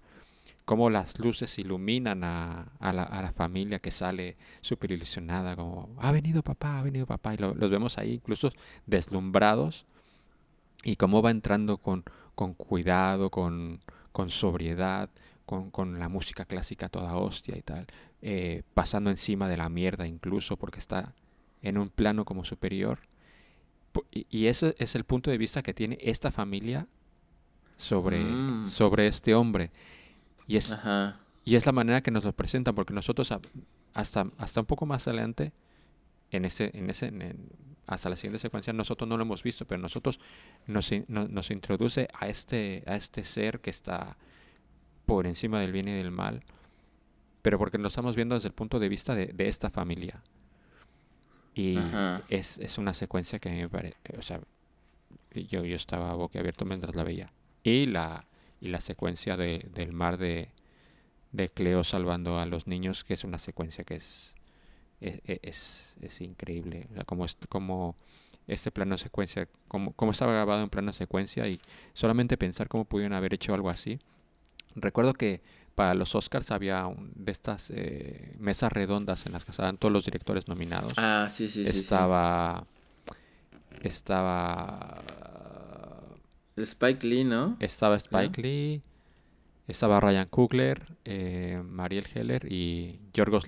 [0.65, 6.11] cómo las luces iluminan a, la, a la familia que sale súper ilusionada, como, ha
[6.11, 8.51] venido papá, ha venido papá, y lo- los vemos ahí incluso
[8.85, 9.85] deslumbrados,
[10.83, 12.03] y cómo va entrando con,
[12.35, 13.79] con cuidado, con,
[14.11, 15.09] con sobriedad,
[15.45, 17.87] con, con la música clásica toda hostia y tal,
[18.21, 21.13] eh, pasando encima de la mierda incluso, porque está
[21.61, 22.99] en un plano como superior.
[24.11, 26.87] Y, ese es el punto de vista que tiene esta familia
[27.77, 28.67] sobre, Mm.
[28.67, 29.71] sobre este hombre.
[30.47, 31.19] Y es, Ajá.
[31.43, 33.31] y es la manera que nos lo presentan, porque nosotros
[33.93, 35.51] hasta, hasta un poco más adelante,
[36.31, 37.49] en ese, en ese, en-
[37.87, 40.19] hasta la siguiente secuencia, nosotros no lo hemos visto, pero nosotros
[40.67, 44.15] nos, no- nos introduce a este, a este ser que está
[45.05, 46.43] por encima del bien y del mal,
[47.41, 50.21] pero porque lo estamos viendo desde el punto de vista de, de esta familia.
[51.53, 51.77] Y
[52.29, 54.39] es, es una secuencia que a mí me parece, o sea,
[55.33, 57.31] yo, yo estaba boquiabierto mientras la veía.
[57.63, 58.25] Y la,
[58.59, 60.49] y la secuencia de, del mar de,
[61.31, 64.33] de Cleo salvando a los niños, que es una secuencia que es,
[65.01, 66.87] es, es, es increíble.
[66.91, 67.95] O sea, como, es- como
[68.47, 71.59] este plano secuencia, como, como estaba grabado en plano secuencia y
[71.93, 73.99] solamente pensar cómo pudieron haber hecho algo así.
[74.75, 75.41] Recuerdo que
[75.81, 79.91] para los Oscars había un- de estas eh, mesas redondas en las que estaban todos
[79.91, 80.93] los directores nominados.
[80.95, 81.71] Ah, sí, sí, sí.
[81.71, 81.79] sí.
[81.79, 82.67] estaba.
[83.81, 85.01] Estaba.
[86.55, 87.57] Spike Lee, ¿no?
[87.59, 87.95] Estaba.
[87.95, 88.81] Spike Lee.
[89.67, 93.45] Estaba Ryan Coogler, eh, Mariel Heller y Yorgos.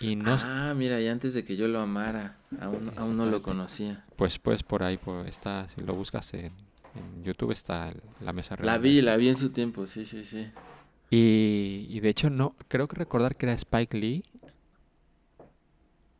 [0.00, 3.42] Y no, Ah, mira, y antes de que yo lo amara, aún, aún no lo
[3.42, 4.04] conocía.
[4.16, 6.52] pues pues por ahí por, está, si lo buscas en,
[6.94, 8.72] en YouTube está la mesa redonda.
[8.72, 10.50] La vi, la vi en su tiempo, sí, sí, sí.
[11.10, 14.24] Y, y de hecho no, creo que recordar que era Spike Lee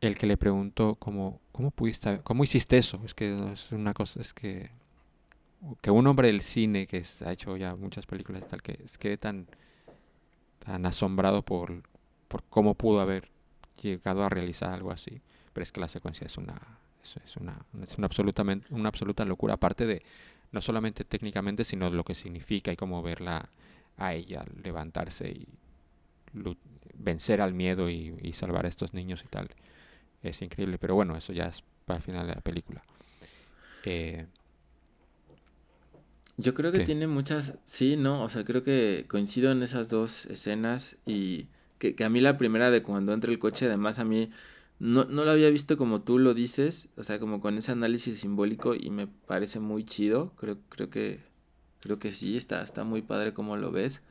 [0.07, 3.01] el que le preguntó cómo, cómo pudiste, cómo hiciste eso.
[3.05, 4.71] Es que es una cosa, es que
[5.81, 9.17] que un hombre del cine que ha hecho ya muchas películas y tal que quede
[9.17, 9.47] tan
[10.59, 11.83] tan asombrado por,
[12.27, 13.29] por cómo pudo haber
[13.81, 15.21] llegado a realizar algo así.
[15.53, 16.59] Pero es que la secuencia es una
[17.01, 20.03] es, es una es una absolutamente una absoluta locura aparte de
[20.53, 23.49] no solamente técnicamente sino lo que significa y cómo verla
[23.97, 25.47] a ella levantarse y
[26.95, 29.49] vencer al miedo y, y salvar a estos niños y tal.
[30.23, 32.83] Es increíble, pero bueno, eso ya es para el final de la película.
[33.83, 34.25] Eh,
[36.37, 36.81] Yo creo que ¿Qué?
[36.81, 41.47] tiene muchas, sí, no, o sea, creo que coincido en esas dos escenas y
[41.77, 44.31] que, que a mí la primera de cuando entra el coche, además a mí
[44.79, 48.19] no, no lo había visto como tú lo dices, o sea, como con ese análisis
[48.19, 51.21] simbólico y me parece muy chido, creo, creo que,
[51.81, 54.03] creo que sí, está, está muy padre como lo ves.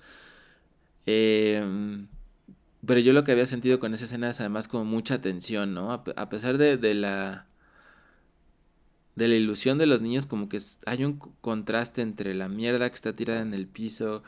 [1.07, 2.07] Em,
[2.87, 5.93] pero yo lo que había sentido con esa escena es además como mucha tensión, ¿no?
[5.93, 7.47] A, pe- a pesar de, de la
[9.15, 12.89] de la ilusión de los niños, como que hay un co- contraste entre la mierda
[12.89, 14.23] que está tirada en el piso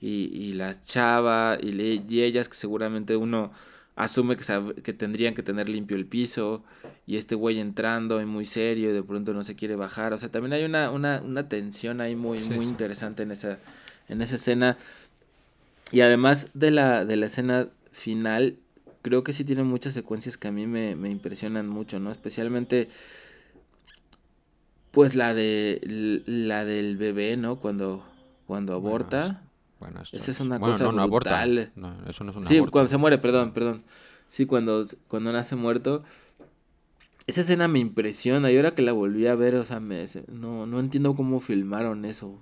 [0.00, 3.50] y, y las chavas y, y ellas que seguramente uno
[3.98, 4.44] asume que,
[4.82, 6.64] que tendrían que tener limpio el piso
[7.06, 10.12] y este güey entrando y muy serio y de pronto no se quiere bajar.
[10.12, 12.68] O sea, también hay una, una, una tensión ahí muy, Sí, muy sí.
[12.68, 13.58] interesante en esa,
[14.08, 14.78] en esa escena.
[15.90, 18.58] Y además de la, de la escena final,
[19.02, 22.10] creo que sí tiene muchas secuencias que a mí me, me impresionan mucho, ¿no?
[22.10, 22.88] Especialmente,
[24.90, 25.80] pues la de
[26.26, 27.56] la del bebé, ¿no?
[27.60, 28.04] Cuando,
[28.46, 29.42] cuando aborta.
[29.80, 31.30] Bueno, esto Esa es una bueno, cosa no, no aborta.
[31.44, 31.72] brutal.
[31.76, 32.72] No, eso no es un Sí, aborto.
[32.72, 33.84] cuando se muere, perdón, perdón.
[34.26, 36.02] Sí, cuando, cuando nace muerto.
[37.26, 40.66] Esa escena me impresiona y ahora que la volví a ver, o sea, me, no,
[40.66, 42.40] no entiendo cómo filmaron eso.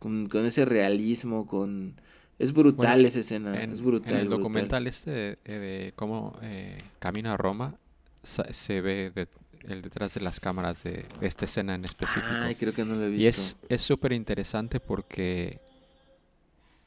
[0.00, 2.00] Con, con ese realismo, con...
[2.38, 4.12] Es brutal esa escena, En, es brutal.
[4.12, 4.42] en el brutal.
[4.42, 7.74] documental este de, de cómo eh, camina a Roma,
[8.22, 9.26] se ve de-
[9.64, 12.26] el detrás de las cámaras de, de esta escena en específico.
[12.30, 13.24] Ay, creo que no lo he visto.
[13.24, 15.60] Y es es súper interesante porque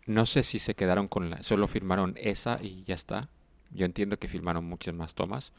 [0.06, 1.43] no sé si se quedaron con la...
[1.43, 3.30] Solo filmaron esa y ya está.
[3.72, 5.52] Yo entiendo que filmaron muchas más tomas.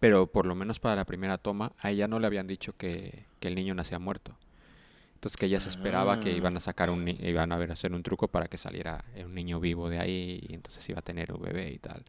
[0.00, 3.24] Pero por lo menos para la primera toma, a ella no le habían dicho que,
[3.40, 4.36] que el niño nacía muerto.
[5.14, 6.36] Entonces que ella se esperaba que Ah.
[6.36, 7.06] iban a sacar un...
[7.06, 10.54] iban a ver, hacer un truco para que saliera un niño vivo de ahí y
[10.54, 12.02] entonces iba a tener un bebé y tal.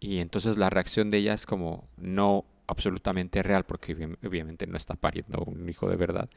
[0.00, 4.76] Y entonces la reacción de ella es como no absolutamente real, porque obvi- obviamente no
[4.76, 6.28] está pariendo un hijo de verdad,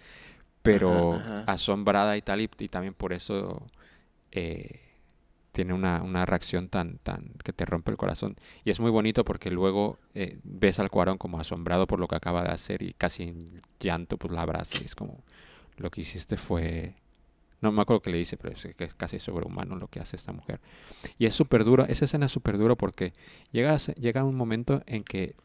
[0.72, 1.45] pero ajá.
[1.45, 3.61] asombrada y tal, y, y también por eso
[4.32, 4.82] eh,
[5.51, 8.36] tiene una, una reacción tan, tan que te rompe el corazón.
[8.65, 12.15] Y es muy bonito porque luego eh, ves al Cuarón como asombrado por lo que
[12.15, 15.24] acaba de hacer y casi en llanto, pues la abraza y es como
[15.78, 16.95] lo que hiciste fue...
[17.61, 20.15] No me acuerdo qué le dice, pero es que es casi sobrehumano lo que hace
[20.15, 20.59] esta mujer.
[21.20, 23.13] Y es súper duro, esa escena es súper duro porque
[23.51, 25.36] llega, a se- llega un momento en que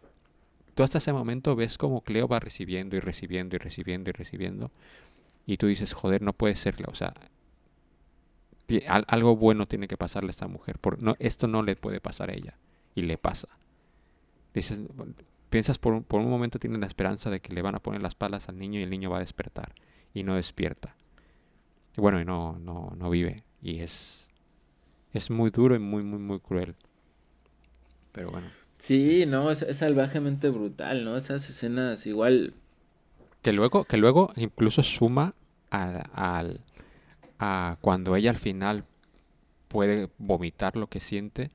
[0.75, 4.70] tú hasta ese momento ves como Cleo va recibiendo y recibiendo y recibiendo y recibiendo.
[5.47, 7.14] Y tú dices, joder, no puede ser, o sea,
[8.86, 10.78] algo bueno tiene que pasarle a esta mujer.
[10.78, 12.57] Por, no, esto no le puede pasar a ella.
[12.95, 13.49] Y le pasa.
[14.55, 14.80] Dices,
[15.51, 18.03] piensas por un, por un momento tienes la esperanza de que le van a poner
[18.03, 19.74] las palas al niño y el niño va a despertar.
[20.14, 20.95] Y no despierta.
[21.97, 23.45] Y bueno, y no, no, no vive.
[23.62, 24.28] Y es,
[25.12, 26.74] es muy duro y muy, muy, muy cruel.
[28.12, 28.47] Pero bueno.
[28.76, 31.16] Sí, no, es, es salvajemente brutal, ¿no?
[31.16, 32.55] Esas escenas igual...
[33.43, 35.34] Que luego, que luego incluso suma
[35.70, 36.61] al, al-
[37.38, 38.84] a cuando ella al final
[39.68, 41.51] puede vomitar lo que siente,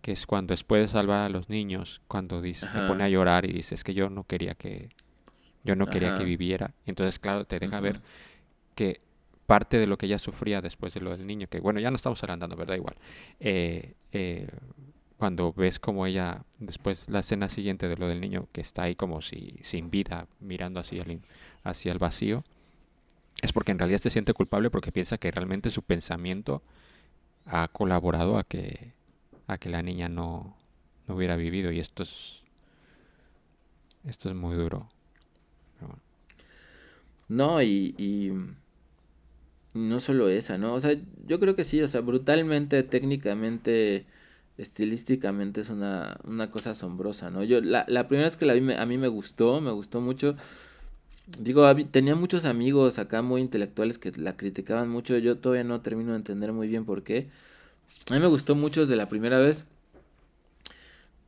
[0.00, 3.44] que es cuando después de salvar a los niños, cuando dice, se pone a llorar
[3.44, 4.88] y dice, es que yo no quería que,
[5.64, 6.72] yo no quería que viviera.
[6.86, 8.00] Entonces, claro, te deja ver
[8.74, 9.00] que
[9.46, 11.96] parte de lo que ella sufría después de lo del niño, que bueno, ya no
[11.96, 12.76] estamos adelantando, ¿verdad?
[12.76, 12.96] Igual.
[13.40, 14.48] eh, eh,
[15.18, 18.94] cuando ves como ella, después la escena siguiente de lo del niño, que está ahí
[18.94, 21.20] como si sin vida, mirando hacia el,
[21.64, 22.44] hacia el vacío,
[23.42, 26.62] es porque en realidad se siente culpable porque piensa que realmente su pensamiento
[27.46, 28.92] ha colaborado a que,
[29.46, 30.56] a que la niña no,
[31.06, 31.70] no hubiera vivido.
[31.70, 32.42] Y esto es,
[34.04, 34.88] esto es muy duro.
[35.80, 35.98] Bueno.
[37.28, 38.32] No, y, y
[39.74, 40.74] no solo esa, ¿no?
[40.74, 40.96] O sea,
[41.26, 44.06] yo creo que sí, o sea, brutalmente, técnicamente,
[44.58, 47.44] estilísticamente es una, una cosa asombrosa, ¿no?
[47.44, 50.36] Yo, la, la primera vez que la vi, a mí me gustó, me gustó mucho.
[51.38, 56.12] Digo, tenía muchos amigos acá muy intelectuales que la criticaban mucho, yo todavía no termino
[56.12, 57.28] de entender muy bien por qué.
[58.10, 59.64] A mí me gustó mucho desde la primera vez.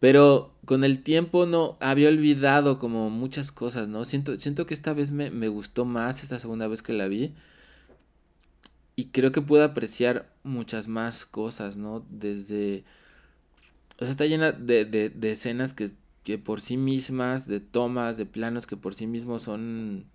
[0.00, 4.04] Pero con el tiempo no había olvidado como muchas cosas, ¿no?
[4.04, 7.34] Siento, siento que esta vez me, me gustó más esta segunda vez que la vi.
[8.94, 12.06] Y creo que pude apreciar muchas más cosas, ¿no?
[12.10, 12.84] Desde...
[13.98, 15.90] O sea, está llena de, de, de escenas que,
[16.24, 20.06] que por sí mismas, de tomas, de planos que por sí mismos son...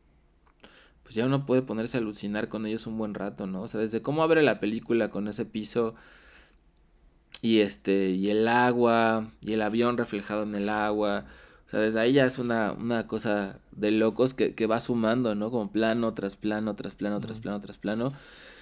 [1.04, 3.62] Pues ya uno puede ponerse a alucinar con ellos un buen rato, ¿no?
[3.64, 5.96] O sea, desde cómo abre la película con ese piso
[7.42, 11.26] y este y el agua y el avión reflejado en el agua.
[11.68, 15.36] O sea desde ahí ya es una, una cosa de locos que, que va sumando
[15.36, 18.14] no como plano tras plano tras plano tras plano tras plano.
[18.14, 18.53] y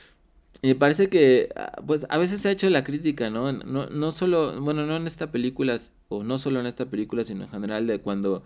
[0.62, 4.12] me parece que ah, pues a veces se ha hecho la crítica no no, no
[4.12, 5.78] solo bueno no en esta película
[6.10, 8.44] o no solo en esta película sino en general de cuando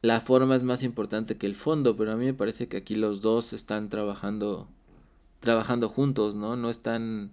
[0.00, 2.94] la forma es más importante que el fondo pero a mí me parece que aquí
[2.94, 4.68] los dos están trabajando
[5.40, 7.32] trabajando juntos no no están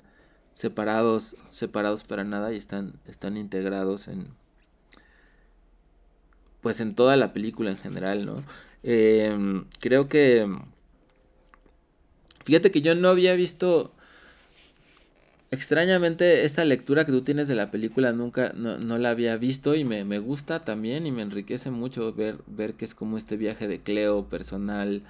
[0.56, 4.30] separados, separados para nada y están, están integrados en
[6.62, 8.44] pues en toda la película en general, ¿no?
[8.82, 10.48] Em, creo que
[12.46, 13.92] fíjate que yo no había visto
[15.52, 19.76] extrañamente esta lectura que tú tienes de la película nunca no, no la había visto
[19.76, 23.36] y me, me gusta también y me enriquece mucho ver, ver que es como este
[23.36, 25.04] viaje de Cleo personal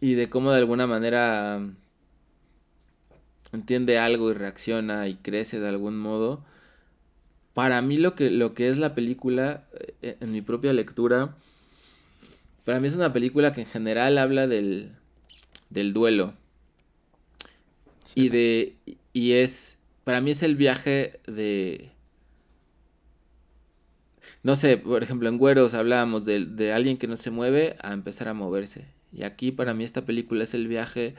[0.00, 1.62] y de cómo de alguna manera
[3.52, 6.44] entiende algo y reacciona y crece de algún modo.
[7.54, 9.64] Para mí lo que, lo que es la película,
[10.02, 11.36] eh, en mi propia lectura,
[12.64, 14.92] para mí es una película que en general habla del,
[15.74, 16.32] del duelo.
[18.14, 18.76] Y de.
[19.12, 19.78] Y es.
[20.04, 21.90] Para mí es el viaje de.
[24.42, 27.92] No sé, por ejemplo, en Güeros hablábamos de, de alguien que no se mueve a
[27.92, 28.86] empezar a moverse.
[29.12, 31.14] Y aquí para mí esta película es el viaje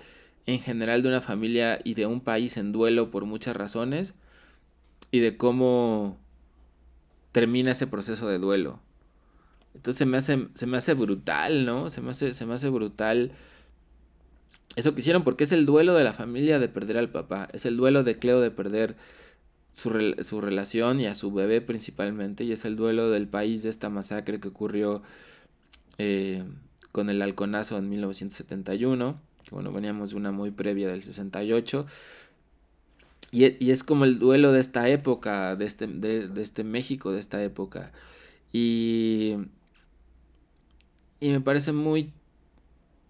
[0.45, 4.13] en general de una familia y de un país en duelo por muchas razones
[5.11, 6.19] y de cómo
[7.31, 8.79] termina ese proceso de duelo.
[9.73, 11.89] Entonces se me hace, se me hace brutal, ¿no?
[11.89, 13.31] Se me hace, se me hace brutal
[14.75, 17.65] eso que hicieron porque es el duelo de la familia de perder al papá, es
[17.65, 18.97] el duelo de Cleo de perder
[19.73, 23.69] su, su relación y a su bebé principalmente, y es el duelo del país de
[23.69, 25.01] esta masacre que ocurrió
[25.97, 26.43] eh,
[26.91, 29.19] con el halconazo en 1971,
[29.51, 31.85] bueno, veníamos de una muy previa del 68,
[33.31, 37.11] y, y es como el duelo de esta época, de este, de, de este México,
[37.11, 37.91] de esta época,
[38.51, 39.35] y,
[41.19, 42.13] y me parece muy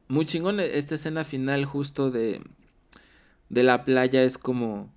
[0.08, 2.42] muy chingón esta escena final justo de,
[3.50, 4.94] de la playa es como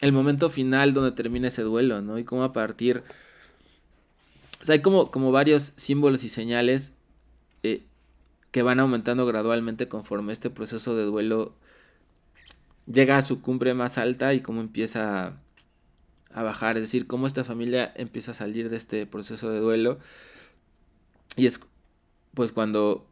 [0.00, 2.18] el momento final donde termina ese duelo, ¿no?
[2.18, 3.02] Y como a partir...
[4.60, 6.92] O sea, hay como, como varios símbolos y señales
[7.62, 7.84] eh,
[8.50, 11.54] que van aumentando gradualmente conforme este proceso de duelo
[12.86, 15.40] llega a su cumbre más alta y cómo empieza a,
[16.32, 19.98] a bajar, es decir, cómo esta familia empieza a salir de este proceso de duelo.
[21.36, 21.60] Y es
[22.34, 23.06] pues cuando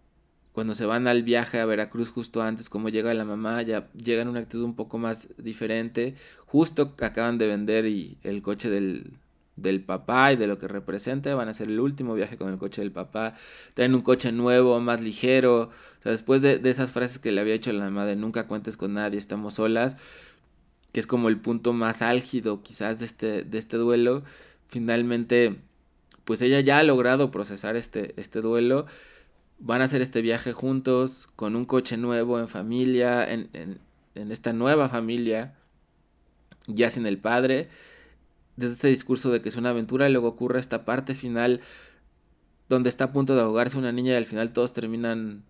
[0.56, 4.22] cuando se van al viaje a Veracruz justo antes, como llega la mamá, ya llega
[4.22, 6.14] en una actitud un poco más diferente.
[6.46, 9.18] Justo acaban de vender y el coche del,
[9.56, 11.34] del papá y de lo que representa.
[11.34, 13.34] Van a hacer el último viaje con el coche del papá.
[13.74, 15.64] Traen un coche nuevo, más ligero.
[15.64, 18.46] O sea, después de, de esas frases que le había hecho la mamá de nunca
[18.48, 19.98] cuentes con nadie, estamos solas,
[20.92, 24.24] que es como el punto más álgido quizás de este, de este duelo.
[24.64, 25.58] Finalmente,
[26.24, 28.86] pues ella ya ha logrado procesar este, este duelo
[29.58, 33.80] van a hacer este viaje juntos, con un coche nuevo, en familia, en, en,
[34.14, 35.54] en, esta nueva familia,
[36.66, 37.68] ya sin el padre.
[38.56, 41.60] Desde este discurso de que es una aventura, y luego ocurre esta parte final
[42.68, 45.44] donde está a punto de ahogarse una niña y al final todos terminan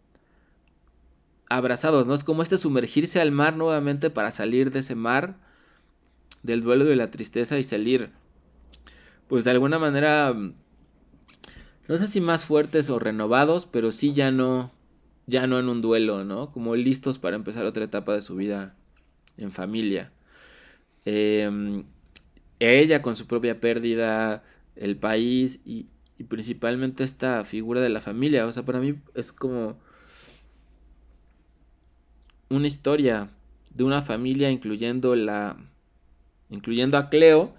[1.48, 2.14] abrazados, ¿no?
[2.14, 5.36] Es como este sumergirse al mar nuevamente para salir de ese mar,
[6.42, 8.10] del duelo y de la tristeza y salir,
[9.28, 10.34] pues de alguna manera
[11.88, 14.72] no sé si más fuertes o renovados, pero sí ya no,
[15.26, 16.52] ya no en un duelo, ¿no?
[16.52, 18.74] Como listos para empezar otra etapa de su vida
[19.36, 20.12] en familia.
[21.04, 21.84] Eh,
[22.58, 24.42] ella con su propia pérdida,
[24.74, 25.86] el país y,
[26.18, 28.46] y, principalmente esta figura de la familia.
[28.46, 29.78] O sea, para mí es como
[32.48, 33.30] una historia
[33.74, 35.56] de una familia incluyendo la
[36.48, 37.52] incluyendo a Cleo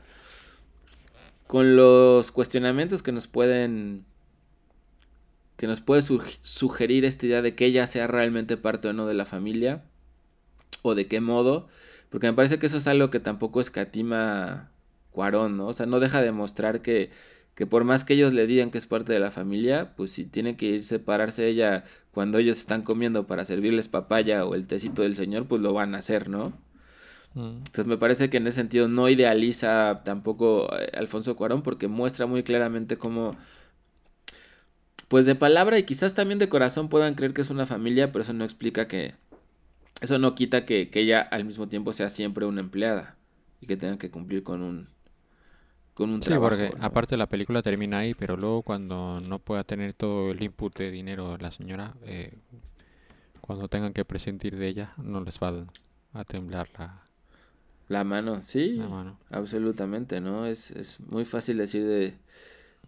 [1.46, 4.06] con los cuestionamientos que nos pueden
[5.58, 9.16] que nos puede sugerir esta idea de que ella sea realmente parte o no de
[9.16, 9.84] la familia,
[10.84, 11.68] o de qué modo,
[12.10, 14.72] porque me parece que eso es algo que tampoco escatima
[15.12, 15.68] Cuarón, ¿no?
[15.68, 17.10] O sea, no deja de mostrar que,
[17.56, 20.26] que por más que ellos le digan que es parte de la familia, pues si
[20.26, 25.02] tiene que ir separarse ella cuando ellos están comiendo para servirles papaya o el tecito
[25.02, 26.54] del señor, pues lo van a hacer, ¿no?
[27.34, 27.58] Mm.
[27.58, 32.28] Entonces me parece que en ese sentido no idealiza tampoco eh, Alfonso Cuarón porque muestra
[32.28, 33.36] muy claramente cómo
[35.08, 38.24] pues de palabra y quizás también de corazón puedan creer que es una familia, pero
[38.24, 39.16] eso no explica que,
[40.02, 43.16] eso no quita que, que ella al mismo tiempo sea siempre una empleada
[43.62, 44.90] y que tenga que cumplir con un,
[45.94, 46.56] con un sí, trabajo.
[46.56, 46.84] porque ¿no?
[46.84, 50.92] aparte la película termina ahí, pero luego cuando no pueda tener todo el input de
[50.92, 52.34] dinero la señora, eh,
[53.42, 55.66] cuando tengan que presentir de ella, no les va
[56.14, 57.02] a temblar la,
[57.88, 59.20] la mano, sí, la mano.
[59.30, 60.46] absolutamente, ¿no?
[60.46, 62.16] Es, es muy fácil decir de,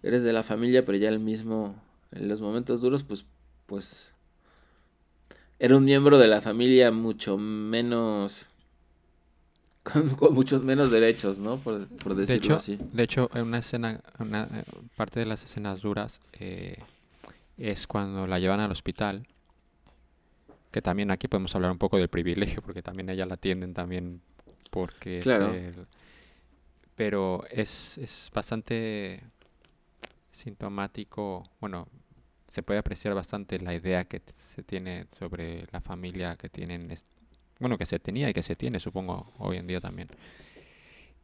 [0.04, 1.76] eres de la familia, pero ya el mismo
[2.12, 3.26] en los momentos duros, pues,
[3.66, 4.14] pues,
[5.60, 8.48] era un miembro de la familia mucho menos,
[9.84, 11.58] con, con muchos menos derechos, ¿no?
[11.58, 12.80] Por, por decirlo de hecho, así.
[12.94, 14.64] De hecho, en una escena, una eh,
[14.96, 16.80] parte de las escenas duras eh,
[17.58, 19.28] es cuando la llevan al hospital,
[20.72, 24.22] que también aquí podemos hablar un poco del privilegio, porque también ella la atienden también
[24.70, 25.54] porque claro.
[25.54, 25.88] es el,
[26.96, 29.24] pero es, es bastante
[30.32, 31.88] sintomático, bueno,
[32.50, 34.22] se puede apreciar bastante la idea que
[34.56, 36.94] se tiene sobre la familia que tienen,
[37.60, 40.10] bueno, que se tenía y que se tiene, supongo, hoy en día también.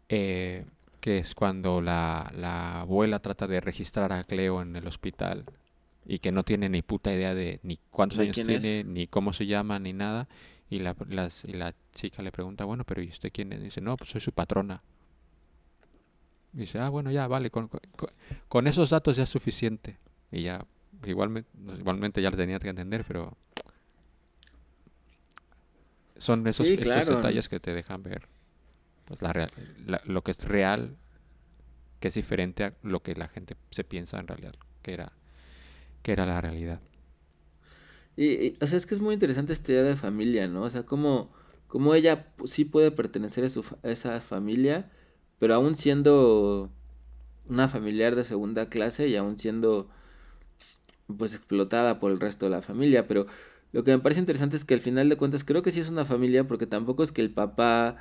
[0.08, 0.66] Eh,
[1.00, 5.46] que es cuando la, la, abuela trata de registrar a Cleo en el hospital
[6.06, 8.86] y que no tiene ni puta idea de ni cuántos ¿De años tiene, es?
[8.86, 10.28] ni cómo se llama, ni nada.
[10.70, 13.62] Y la, las, y la chica le pregunta, bueno, pero ¿y usted quién es?
[13.62, 14.82] dice, no, pues soy su patrona.
[16.54, 17.80] Y dice, ah, bueno, ya, vale, con, con,
[18.48, 19.98] con esos datos ya es suficiente.
[20.32, 20.66] Y ya,
[21.08, 21.50] igualmente,
[21.80, 23.38] igualmente ya lo tenía que entender, pero
[26.18, 28.28] son esos, Sí, esos detalles que te dejan ver
[29.06, 29.52] pues, la real-
[29.88, 30.98] la- lo que es real,
[32.00, 35.12] que es diferente a lo que la gente se piensa en realidad, que era,
[36.04, 36.82] que era la realidad.
[38.16, 40.64] Y, y, o sea, es que es muy interesante esta idea de familia, ¿no?
[40.64, 41.32] O sea, cómo,
[41.68, 44.90] cómo ella sí puede pertenecer a, su, a esa familia,
[45.40, 46.72] pero aún siendo
[47.50, 49.90] una familiar de segunda clase y aún siendo
[51.18, 53.26] pues explotada por el resto de la familia, pero
[53.72, 55.90] lo que me parece interesante es que al final de cuentas creo que sí es
[55.90, 57.98] una familia porque tampoco es que el papá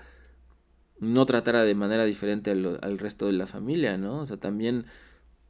[1.00, 4.20] no tratara de manera diferente al, resto de la familia, ¿no?
[4.20, 4.86] O sea, también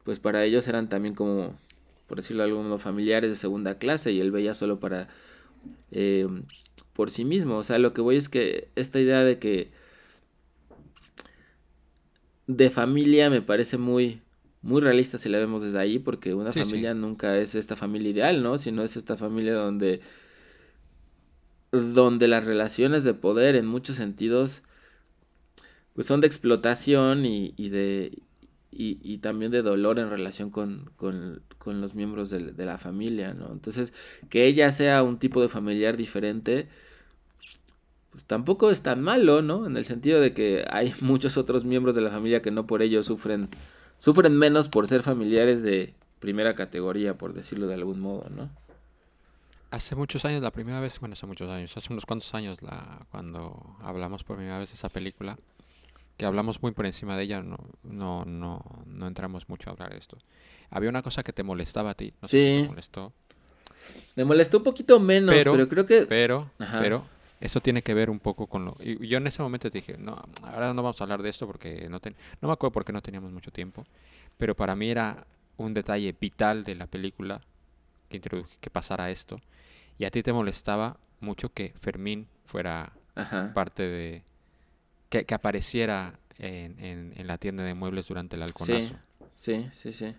[0.05, 1.57] pues para ellos eran también como,
[2.07, 5.09] por decirlo de algún familiares de segunda clase y él veía solo para
[5.91, 6.27] eh,
[6.95, 7.59] por sí mismo.
[7.59, 9.71] O sea, lo que voy es que esta idea de que
[12.47, 14.21] de familia me parece muy
[14.65, 16.79] muy realista si la vemos desde ahí porque una Sí, sí.
[16.81, 18.59] familia nunca es esta familia ideal, ¿no?
[18.59, 20.03] Sino es esta familia donde
[21.73, 24.63] donde las relaciones de poder en muchos sentidos
[25.95, 28.19] pues son de explotación y, y de
[28.77, 32.77] y, y también de dolor en relación con, con, con los miembros del- de, la
[32.77, 33.53] familia, ¿no?
[33.53, 33.93] Entonces,
[34.31, 36.69] que ella sea un tipo de familiar diferente,
[38.11, 39.67] pues tampoco es tan malo, ¿no?
[39.67, 42.83] En el sentido de que hay muchos otros miembros de la familia que no por
[42.83, 43.51] ello sufren,
[43.99, 48.51] sufren menos por ser familiares de primera categoría, por decirlo de algún modo, ¿no?
[49.71, 53.07] Hace muchos años, la primera vez, bueno, hace muchos años, hace unos cuantos años, la,
[53.11, 55.37] cuando hablamos por primera vez de esa película,
[56.17, 59.91] que hablamos muy por encima de ella, no, no, no, no entramos mucho a hablar
[59.91, 60.17] de esto.
[60.71, 62.63] Había una cosa que te molestaba a ti, no sé si Sí.
[62.63, 63.13] te molestó,
[64.17, 66.03] Me molestó un poquito menos, Pero- pero, creo que...
[66.07, 66.79] pero, Ajá.
[66.81, 67.05] pero,
[67.41, 68.77] eso tiene que ver un poco con lo...
[68.81, 71.47] Y yo en ese momento te dije, no, ahora no vamos a hablar de esto
[71.47, 73.85] porque no, ten- no me acuerdo porque no teníamos mucho tiempo,
[74.39, 75.27] pero para mí era
[75.57, 77.41] un detalle vital de la película
[78.09, 79.41] que, introdu- que pasara esto.
[79.99, 83.53] Y a ti te molestaba mucho que Fermín fuera Ajá.
[83.55, 84.23] parte de...
[85.11, 88.95] que, que apareciera en, en- en la tienda de muebles durante el halconazo.
[89.35, 90.15] Sí, sí, sí.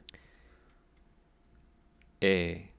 [2.22, 2.70] Eh,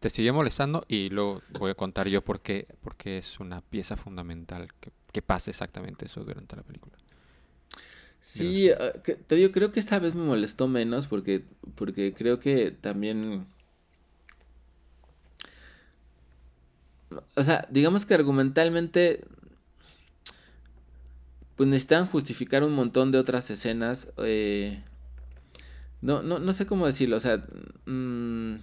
[0.00, 3.96] te siguió molestando y luego voy a contar yo por qué, porque es una pieza
[3.96, 6.96] fundamental que, que pase exactamente eso durante la película.
[8.20, 11.44] Sí, ah, te digo, creo que esta vez me molestó menos porque,
[11.76, 13.46] porque creo que también...
[17.36, 19.24] O sea, digamos que argumentalmente
[21.54, 24.08] pues necesitan justificar un montón de otras escenas.
[24.18, 24.82] eh,
[26.00, 27.46] no, no, no sé cómo decirlo, o sea...
[27.86, 28.56] mm,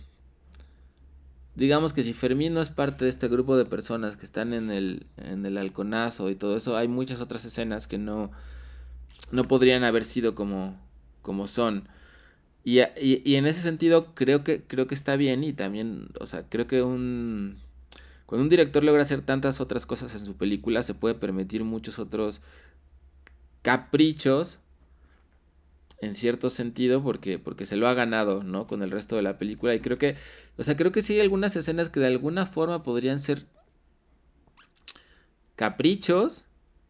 [1.56, 4.72] digamos que si Fermín no es parte de este grupo de personas que están en
[4.72, 8.32] el, en el halconazo y todo eso, hay muchas otras escenas que no
[9.32, 10.78] no podrían haber sido como,
[11.22, 11.88] como son.
[12.64, 16.26] Y, y, y en ese sentido creo que, creo que está bien y también, o
[16.26, 17.58] sea, creo que un...
[18.26, 22.00] Cuando un director logra hacer tantas otras cosas en su película, se puede permitir muchos
[22.00, 22.42] otros
[23.64, 24.60] caprichos,
[26.04, 28.68] en cierto sentido, porque, porque se lo ha ganado, ¿no?
[28.68, 29.74] Con el resto de la película.
[29.76, 30.16] Y creo que,
[30.58, 33.46] o sea, creo que sí hay algunas escenas que de alguna forma podrían ser
[35.56, 36.46] caprichos,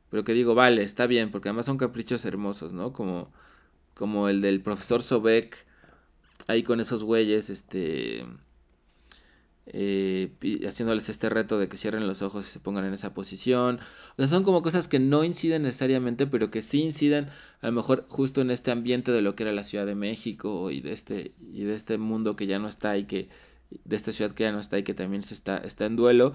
[0.10, 2.94] pero que digo, vale, está bien, porque además son caprichos hermosos, ¿no?
[2.94, 3.32] Como,
[3.94, 5.66] como el del profesor Sobek,
[6.48, 8.26] ahí con esos güeyes, este,
[9.66, 10.34] eh,
[10.68, 13.80] haciéndoles este reto de que cierren los ojos y se pongan en esa posición.
[14.12, 17.28] O sea, son como cosas que no inciden necesariamente, pero que sí inciden
[17.62, 20.70] a lo mejor justo en este ambiente de lo que era la Ciudad de México
[20.72, 23.30] y de este, y de este mundo que ya no está y que,
[23.86, 26.34] de esta ciudad que ya no está y que también se está, está en duelo.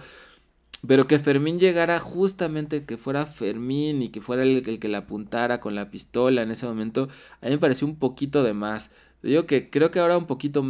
[0.86, 4.98] Pero que Fermín llegara justamente, que fuera Fermín y que fuera el, el que la
[4.98, 7.08] apuntara con la pistola en ese momento,
[7.40, 8.90] a mí me pareció un poquito de más.
[9.22, 10.62] Digo que creo que ahora un poquito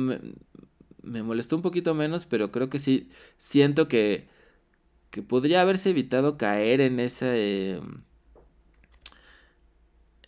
[1.09, 4.29] me, molestó un poquito menos, pero creo que sí siento que,
[5.11, 7.77] que podría haberse evitado caer en ese...
[7.77, 7.81] eh,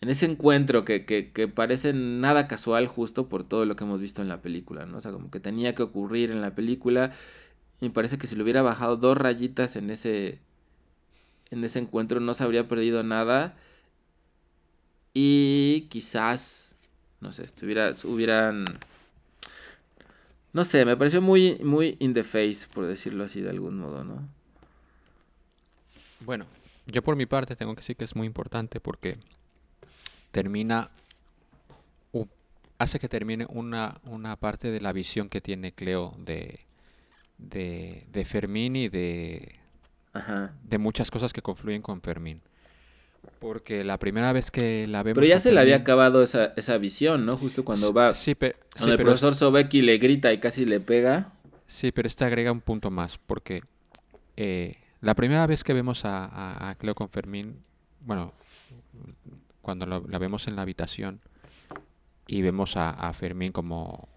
[0.01, 4.01] en ese encuentro que, que, que parece nada casual justo por todo lo que hemos
[4.01, 4.97] visto en la película, ¿no?
[4.97, 7.11] O sea, como que tenía que ocurrir en la película
[7.79, 10.39] y me parece que si le hubiera bajado dos rayitas en ese
[11.51, 13.55] en ese encuentro no se habría perdido nada
[15.13, 16.75] y quizás
[17.21, 17.65] no sé, se
[18.07, 18.65] hubieran
[20.53, 24.03] no sé, me pareció muy muy in the face por decirlo así de algún modo,
[24.03, 24.27] ¿no?
[26.21, 26.45] Bueno,
[26.85, 29.17] yo por mi parte tengo que decir que es muy importante porque
[30.31, 30.91] termina,
[32.77, 36.61] hace que termine una, una parte de la visión que tiene Cleo de,
[37.37, 39.55] de, de Fermín y de,
[40.13, 40.53] Ajá.
[40.63, 42.41] de muchas cosas que confluyen con Fermín.
[43.39, 46.77] Porque la primera vez que la vemos Pero ya se le había acabado esa, esa
[46.77, 47.37] visión, ¿no?
[47.37, 50.65] Justo cuando va Sí, pe- sí, cuando el pero, profesor Sobeki le grita y casi
[50.65, 51.33] le pega.
[51.67, 53.63] sí, pero este agrega un punto más, porque
[54.37, 57.63] eh, la primera vez que vemos a, a- a Cleo con Fermín,
[58.01, 58.33] bueno,
[59.61, 61.19] cuando lo- la vemos en la habitación
[62.27, 64.07] y vemos a, a Fermín como,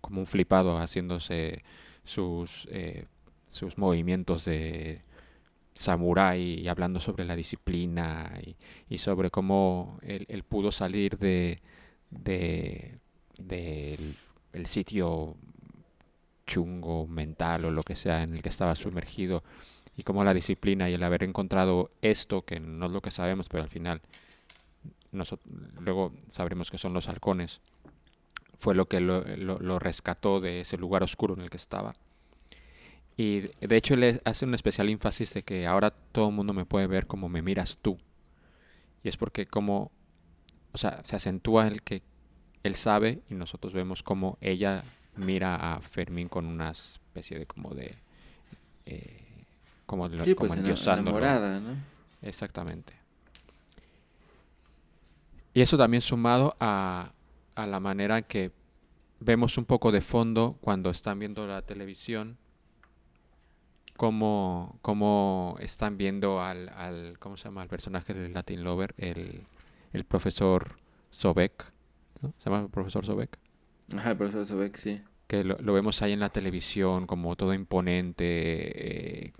[0.00, 1.62] como un flipado haciéndose
[2.04, 3.06] sus, eh,
[3.48, 5.02] sus movimientos de
[5.80, 8.38] samurái hablando sobre la disciplina
[8.90, 11.62] y, sobre cómo él, pudo salir de,
[14.52, 15.36] el sitio
[16.46, 19.42] chungo mental o lo que sea en el que estaba sumergido
[19.96, 23.48] y cómo la disciplina y el haber encontrado esto que no es lo que sabemos
[23.48, 24.02] pero al final
[25.80, 27.60] luego sabremos que son los halcones
[28.58, 31.94] fue lo que lo rescató de ese lugar oscuro en el que estaba
[33.20, 36.64] y de hecho él hace un especial énfasis de que ahora todo el mundo me
[36.64, 37.98] puede ver como me miras tú
[39.02, 39.90] y es porque como
[40.72, 42.02] o sea se acentúa el que
[42.62, 44.84] él sabe y nosotros vemos como ella
[45.16, 47.94] mira a Fermín con una especie de como de
[48.86, 49.16] eh,
[49.86, 51.18] como, lo- Sí, como pues ena- endiosándolo.
[51.18, 51.74] enamorada, ¿no?
[52.22, 52.92] Exactamente.
[55.52, 57.12] Y eso también sumado a,
[57.56, 58.52] a la manera que
[59.18, 62.38] vemos un poco de fondo cuando están viendo la televisión,
[64.00, 67.62] cómo, cómo están viendo al, al, ¿cómo se llama?
[67.62, 69.42] El personaje del Latin Lover, el,
[69.92, 70.78] el profesor
[71.10, 71.70] Sobek,
[72.22, 72.32] ¿no?
[72.38, 73.38] ¿Se llama el profesor Sobek?
[73.94, 75.02] Ajá, el profesor Sobek, sí.
[75.26, 78.24] que lo, lo vemos ahí en la televisión como todo imponente,
[79.26, 79.32] eh,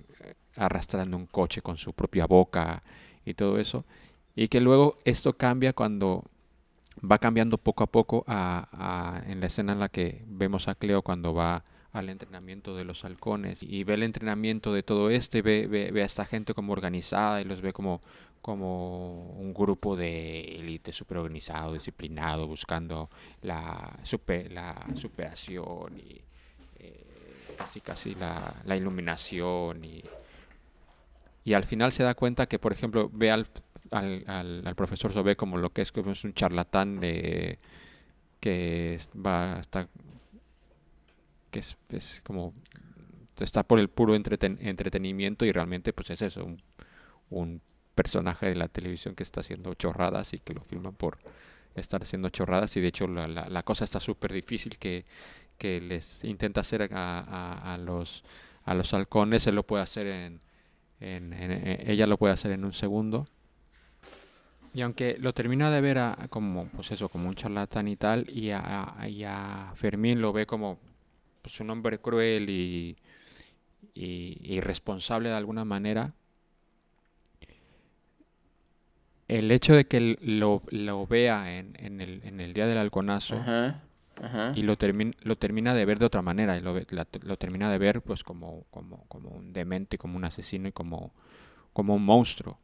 [0.56, 2.82] arrastrando un coche con su propia boca
[3.24, 3.86] y todo eso.
[4.36, 6.24] Y que luego esto cambia cuando
[7.00, 10.74] va cambiando poco a poco a, a- en la escena en la que vemos a
[10.74, 15.38] Cleo cuando va al entrenamiento de los halcones y ve el entrenamiento de todo esto
[15.38, 18.00] y ve, ve, ve a esta gente como organizada y los ve como,
[18.42, 23.10] como un grupo de élite súper organizado, disciplinado, buscando
[23.42, 26.20] la, super- la superación y
[26.78, 27.04] eh,
[27.58, 30.02] casi casi la, iluminación y,
[31.44, 33.46] y al final se da cuenta que por ejemplo ve al,
[33.90, 37.58] al, al- al profesor Sobé como lo que es como es un charlatán de
[38.38, 39.88] que va hasta
[41.50, 42.52] que es, es como
[43.38, 46.44] está por el puro entreten- entretenimiento y realmente pues es eso
[47.30, 47.62] un,
[47.94, 51.18] personaje de la televisión que está haciendo chorradas y que lo filman por
[51.74, 52.74] estar haciendo chorradas.
[52.76, 55.04] Y de hecho la, la- cosa está súper difícil que,
[55.58, 58.24] que les intenta hacer a, a- los
[58.64, 59.46] a los halcones.
[59.46, 60.40] Él lo puede hacer en,
[61.00, 63.26] en- en- en- ella lo puede hacer en un segundo.
[64.72, 68.30] Y aunque lo termina de ver a- como pues eso como un charlatán y tal
[68.30, 70.78] y a- y a Fermín lo ve como
[71.42, 72.96] pues, un hombre cruel y,
[73.94, 76.14] y irresponsable de alguna manera
[79.28, 83.36] el hecho de que lo, lo vea en, en el, en el día del halconazo
[83.36, 83.80] Ajá,
[84.20, 84.52] ajá.
[84.56, 87.36] y lo, termin- lo termina de ver de otra manera y lo, ve- la- lo
[87.36, 91.12] termina de ver pues como, como, como un demente, como un asesino y como,
[91.72, 92.58] como un monstruo.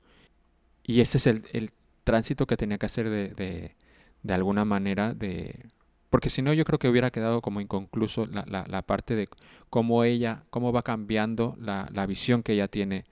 [0.83, 1.71] Y ese es el, el
[2.05, 3.77] tránsito que tenía que hacer de, de,
[4.23, 5.67] de alguna manera de...
[6.11, 9.29] Porque si no yo creo que hubiera quedado como inconcluso la, la, la parte de
[9.71, 13.05] cómo ella, cómo va cambiando la, la visión que ella tiene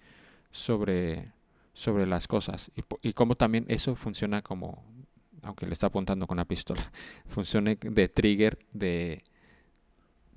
[0.53, 1.33] sobre,
[1.73, 4.85] sobre las cosas y, y cómo también eso funciona como,
[5.43, 6.93] aunque le está apuntando con la pistola,
[7.27, 9.25] funcione de trigger de,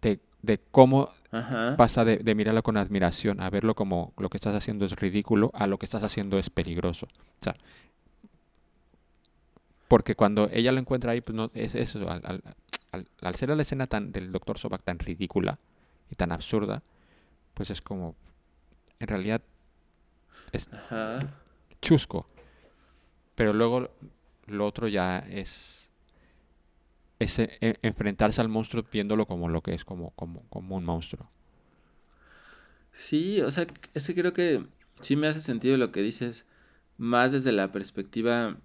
[0.01, 1.75] de, de cómo Ajá.
[1.77, 5.51] pasa de, de mirarlo con admiración a verlo como lo que estás haciendo es ridículo
[5.53, 7.07] a lo que estás haciendo es peligroso.
[7.39, 7.55] O sea,
[9.88, 12.09] porque cuando ella lo encuentra ahí, pues no es eso.
[12.09, 12.43] Al, al,
[12.91, 14.57] al- al ser la escena tan del Dr.
[14.57, 15.59] Sobak tan ridícula
[16.11, 16.84] y tan absurda,
[17.53, 18.15] pues es como,
[18.99, 19.41] en realidad,
[20.51, 21.34] es Ajá.
[21.81, 22.26] chusco.
[23.35, 23.89] Pero luego
[24.47, 25.89] lo otro ya es
[27.19, 31.30] ese e- enfrentarse al monstruo viéndolo como lo que es, como, como, como un monstruo.
[32.91, 34.65] Sí, o sea, es que creo que
[35.01, 36.45] sí me hace sentido lo que dices,
[36.97, 38.57] más desde la perspectiva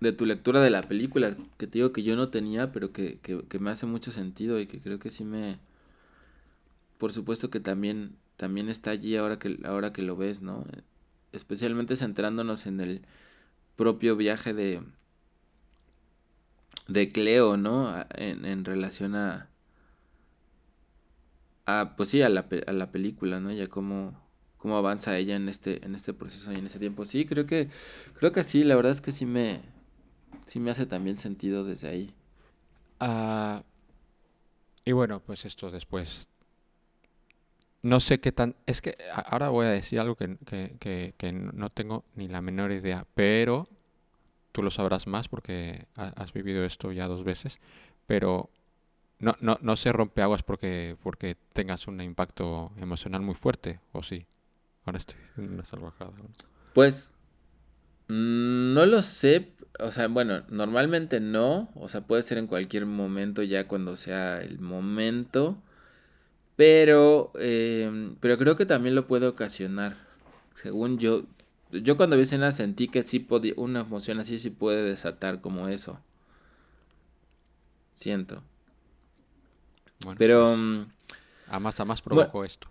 [0.00, 3.18] de tu lectura de la película, que te digo que yo no tenía, pero que,
[3.20, 5.58] que, que me hace mucho sentido y que creo que sí me...
[6.98, 10.64] Por supuesto que también, también está allí ahora que, ahora que lo ves, ¿no?
[11.32, 13.02] Especialmente centrándonos en el
[13.76, 14.82] propio viaje de,
[16.88, 17.94] de Cleo, ¿no?
[18.14, 19.50] En, en relación a,
[21.66, 23.52] a, pues sí, a la, a la película, ¿no?
[23.52, 24.18] Ya cómo,
[24.56, 27.04] cómo avanza ella en este, en este proceso y en ese tiempo.
[27.04, 27.68] Sí, creo que,
[28.14, 29.60] creo que sí, la verdad es que sí me,
[30.44, 32.14] sí me hace también sentido desde ahí.
[33.00, 33.62] Ah,
[34.84, 36.28] y bueno, pues esto después.
[37.82, 38.56] No sé qué tan...
[38.66, 38.96] Es que
[39.30, 43.06] ahora voy a decir algo que, que, que, que no tengo ni la menor idea,
[43.14, 43.68] pero
[44.52, 47.60] tú lo sabrás más porque ha- has vivido esto ya dos veces,
[48.06, 48.50] pero
[49.20, 54.02] no, no, no se rompe aguas porque, porque tengas un impacto emocional muy fuerte, ¿o
[54.02, 54.26] sí?
[54.84, 56.12] Ahora estoy en una salvajada.
[56.74, 57.14] Pues,
[58.08, 62.86] mm, no lo sé, o sea, bueno, normalmente no, o sea, puede ser en cualquier
[62.86, 65.58] momento ya cuando sea el momento,
[66.56, 69.96] Pero, eh, pero creo que también lo puede ocasionar.
[70.54, 71.24] Según yo,
[71.70, 75.68] yo cuando vi escena sentí que sí podía, una emoción así sí puede desatar como
[75.68, 76.00] eso.
[77.92, 78.42] Siento.
[80.00, 80.82] Bueno, Pero pues, mm,
[81.46, 82.68] a más a más provocó esto.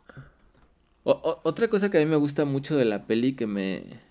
[1.04, 4.02] o- o- otra cosa que a mí me gusta mucho de la peli que me...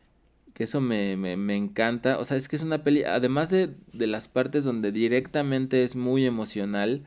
[0.55, 2.19] Que eso me, me, me encanta.
[2.19, 5.97] O sea, es que es una peli, además de, de las partes donde directamente es
[5.97, 7.05] muy emocional,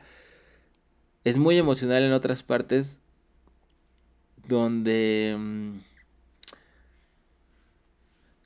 [1.24, 3.00] es muy emocional en otras partes
[4.46, 5.36] donde...
[5.38, 5.78] mm,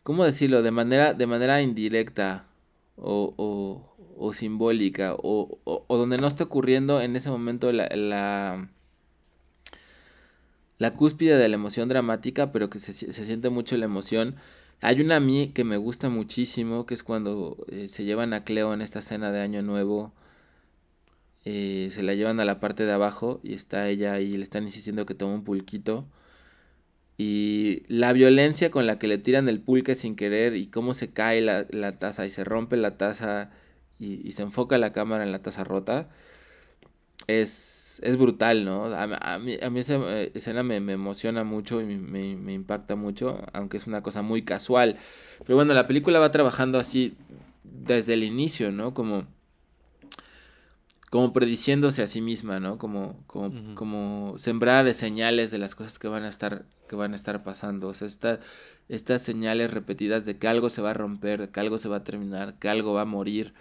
[0.02, 0.62] ¿Cómo decirlo?
[0.62, 2.46] De manera, de manera indirecta
[2.96, 8.68] o, o, o simbólica o, o, donde no está ocurriendo en ese momento la, la,
[10.78, 14.36] la cúspide de la emoción dramática, pero que se, se siente mucho la emoción.
[14.82, 18.44] Hay una a mí que me gusta muchísimo, que es cuando eh, se llevan a
[18.44, 20.12] Cleo en esta cena de Año Nuevo.
[21.44, 24.64] eh, se la llevan a la parte de abajo y está ella ahí, le están
[24.64, 26.06] insistiendo que tome un pulquito.
[27.18, 31.12] Y la violencia con la que le tiran el pulque sin querer y cómo se
[31.12, 33.50] cae la, la taza y se rompe la taza
[33.98, 36.08] y, y se enfoca la cámara en la taza rota
[37.26, 38.86] es, es brutal, ¿no?
[38.86, 42.36] A, a mí, a mí esa eh, escena me, me emociona mucho y me, me-
[42.36, 44.98] me impacta mucho, aunque es una cosa muy casual.
[45.44, 47.16] Pero bueno, la película va trabajando así
[47.64, 48.94] desde el inicio, ¿no?
[48.94, 49.26] Como,
[51.10, 52.78] como prediciéndose a sí misma, ¿no?
[52.78, 57.12] Como, como, como sembrada de señales de las cosas que van a estar, que van
[57.12, 57.88] a estar pasando.
[57.88, 58.40] O sea, esta-
[58.88, 62.04] estas señales repetidas de que algo se va a romper, que algo se va a
[62.04, 63.52] terminar, que algo va a morir.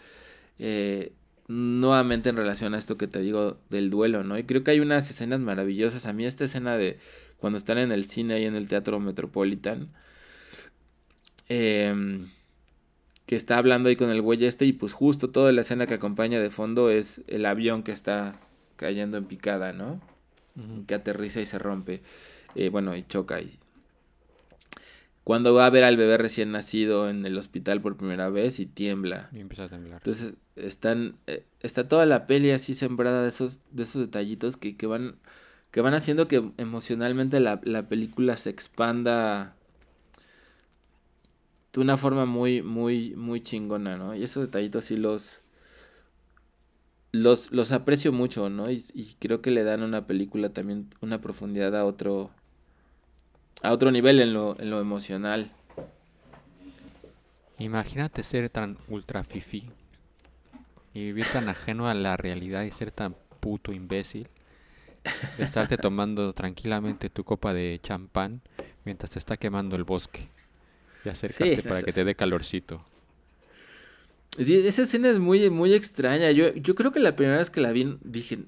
[0.60, 1.14] Eh,
[1.52, 4.38] nuevamente en relación a esto que te digo del duelo, ¿no?
[4.38, 6.06] Y creo que hay unas escenas maravillosas.
[6.06, 6.98] A mí esta escena de
[7.38, 9.90] cuando están en el cine y en el Teatro Metropolitan,
[11.50, 12.28] em,
[13.26, 15.96] que está hablando ahí con el güey este y pues justo toda la escena que
[15.96, 18.40] acompaña de fondo es el avión que está
[18.78, 20.02] cayendo en picada, ¿no?
[20.88, 22.02] Que aterriza y se rompe.
[22.56, 23.42] Eh, bueno, y choca.
[23.42, 23.60] Y...
[25.24, 28.66] Cuando va a ver al bebé recién nacido en el hospital por primera vez y
[28.66, 29.30] tiembla.
[29.32, 30.00] Y empieza a temblar.
[30.00, 34.76] Entonces están, eh, está toda la peli así sembrada de esos, de esos detallitos que,
[34.76, 35.16] que van,
[35.70, 39.56] que van haciendo que emocionalmente la, la película se expanda
[41.74, 44.16] de una forma muy, muy, muy chingona, ¿no?
[44.16, 45.42] Y esos detallitos sí los,
[47.12, 48.70] los, los aprecio mucho, ¿no?
[48.70, 52.32] Y, y creo que le dan a una película también una profundidad a otro,
[53.62, 55.52] a otro nivel en lo, en lo emocional.
[57.58, 59.70] Imagínate ser tan ultra fifi
[60.94, 64.28] y vivir tan ajeno a la realidad y ser tan puto imbécil.
[65.38, 68.42] Estarte tomando tranquilamente tu copa de champán
[68.84, 70.30] mientras te está quemando el bosque.
[71.04, 72.84] Y acercarte Sí, para que te dé calorcito.
[74.38, 76.32] Sí, esa escena es muy, muy extraña.
[76.32, 78.40] Yo, yo creo que la primera vez que la vi, dije,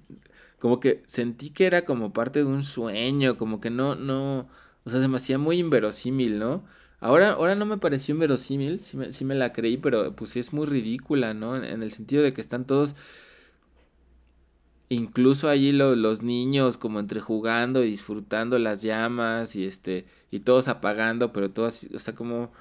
[0.59, 4.47] como que sentí que era como parte de un sueño, como que no, no,
[4.85, 6.63] o sea, se me hacía muy inverosímil, ¿no?
[6.99, 10.39] Ahora, ahora no me pareció inverosímil, sí me, sí me la creí, pero pues sí
[10.39, 11.55] es muy ridícula, ¿no?
[11.57, 12.95] En, en el sentido de que están todos,
[14.89, 20.41] incluso allí lo- los niños como entre jugando y disfrutando las llamas y este, y
[20.41, 22.51] todos apagando, pero todos, o sea, como,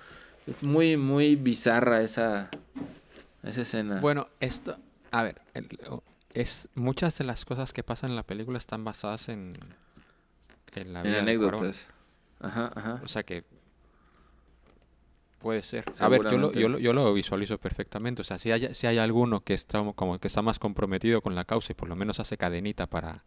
[0.47, 2.51] es muy, muy bizarra esa,
[3.43, 4.01] esa escena.
[4.01, 4.77] Bueno, esto,
[5.11, 5.41] a ver,
[6.35, 9.55] es muchas de las cosas que pasan en la película están basadas en,
[10.75, 11.23] en la en vida Cuarón.
[11.23, 11.87] anécdotas.
[12.43, 13.01] Ajá, ajá.
[13.05, 13.45] O sea que
[15.39, 15.85] puede ser.
[15.99, 18.23] A ver, yo lo, yo, lo, yo lo visualizo perfectamente.
[18.23, 21.35] O sea, si hay, si hay alguno que está como que está más comprometido con
[21.35, 23.25] la causa y por lo menos hace cadenita para,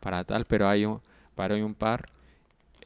[0.00, 1.00] para tal, pero hay un,
[1.34, 2.10] para hay un par.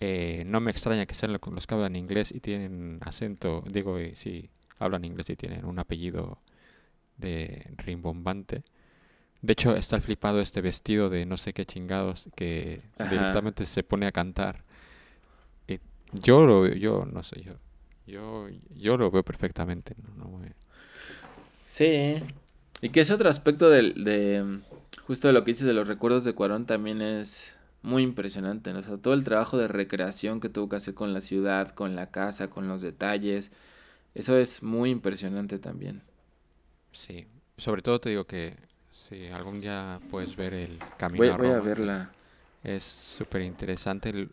[0.01, 3.99] eh, no me extraña que sean lo- los que hablan inglés y tienen acento, digo,
[4.15, 6.39] sí, hablan inglés y tienen un apellido
[7.19, 8.63] de rimbombante.
[9.43, 13.09] De hecho, está el flipado este vestido de no sé qué chingados que Ajá.
[13.11, 14.65] directamente se pone a cantar.
[16.13, 17.55] Yo lo yo no sé, yo
[18.07, 20.55] yo yo lo veo perfectamente, no, No me-
[21.67, 22.23] Sí.
[22.83, 24.63] Y que ese otro aspecto de mm,
[25.07, 28.81] justo de lo que dices de los recuerdos de Cuarón también es muy impresionante, ¿no?
[28.81, 31.97] O sea, todo el trabajo de recreación que tuvo que hacer con la ciudad, con
[31.97, 33.51] la casa, con los detalles,
[34.15, 36.03] eso es muy impresionante también.
[36.93, 37.27] Sí,
[37.57, 38.57] sobre todo te digo que
[38.93, 42.11] si algún día puedes ver el Camino Voy, a voy a Roma, pues, verla.
[42.63, 44.29] Es súper interesante.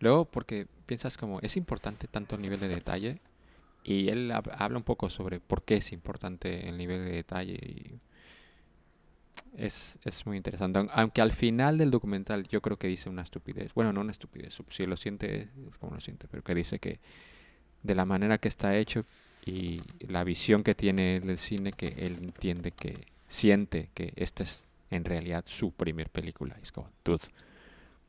[0.00, 3.20] Luego, porque piensas como, es importante tanto el nivel de detalle.
[3.84, 7.54] Y él hab- habla un poco sobre por qué es importante el nivel de detalle.
[7.54, 8.00] Y
[9.56, 10.78] es, es muy interesante.
[10.78, 13.72] Aun- Aunque al final del documental yo creo que dice una estupidez.
[13.74, 14.58] Bueno, no una estupidez.
[14.70, 16.26] Si lo siente, es como lo siente.
[16.30, 17.00] Pero que dice que
[17.82, 19.04] de la manera que está hecho
[19.44, 22.94] y la visión que tiene del cine, que él entiende que
[23.28, 26.56] siente que esta es en realidad su primer película.
[26.62, 27.24] Es como, dude,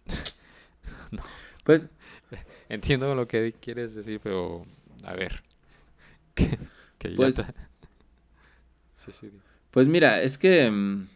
[1.67, 1.89] Pues,
[2.69, 4.65] Entiendo lo que quieres decir, pero
[5.03, 5.43] a ver.
[6.33, 6.57] Que,
[6.97, 7.43] que Pues-
[8.95, 9.29] Sí, sí.
[9.69, 11.07] pues mira, es que mm,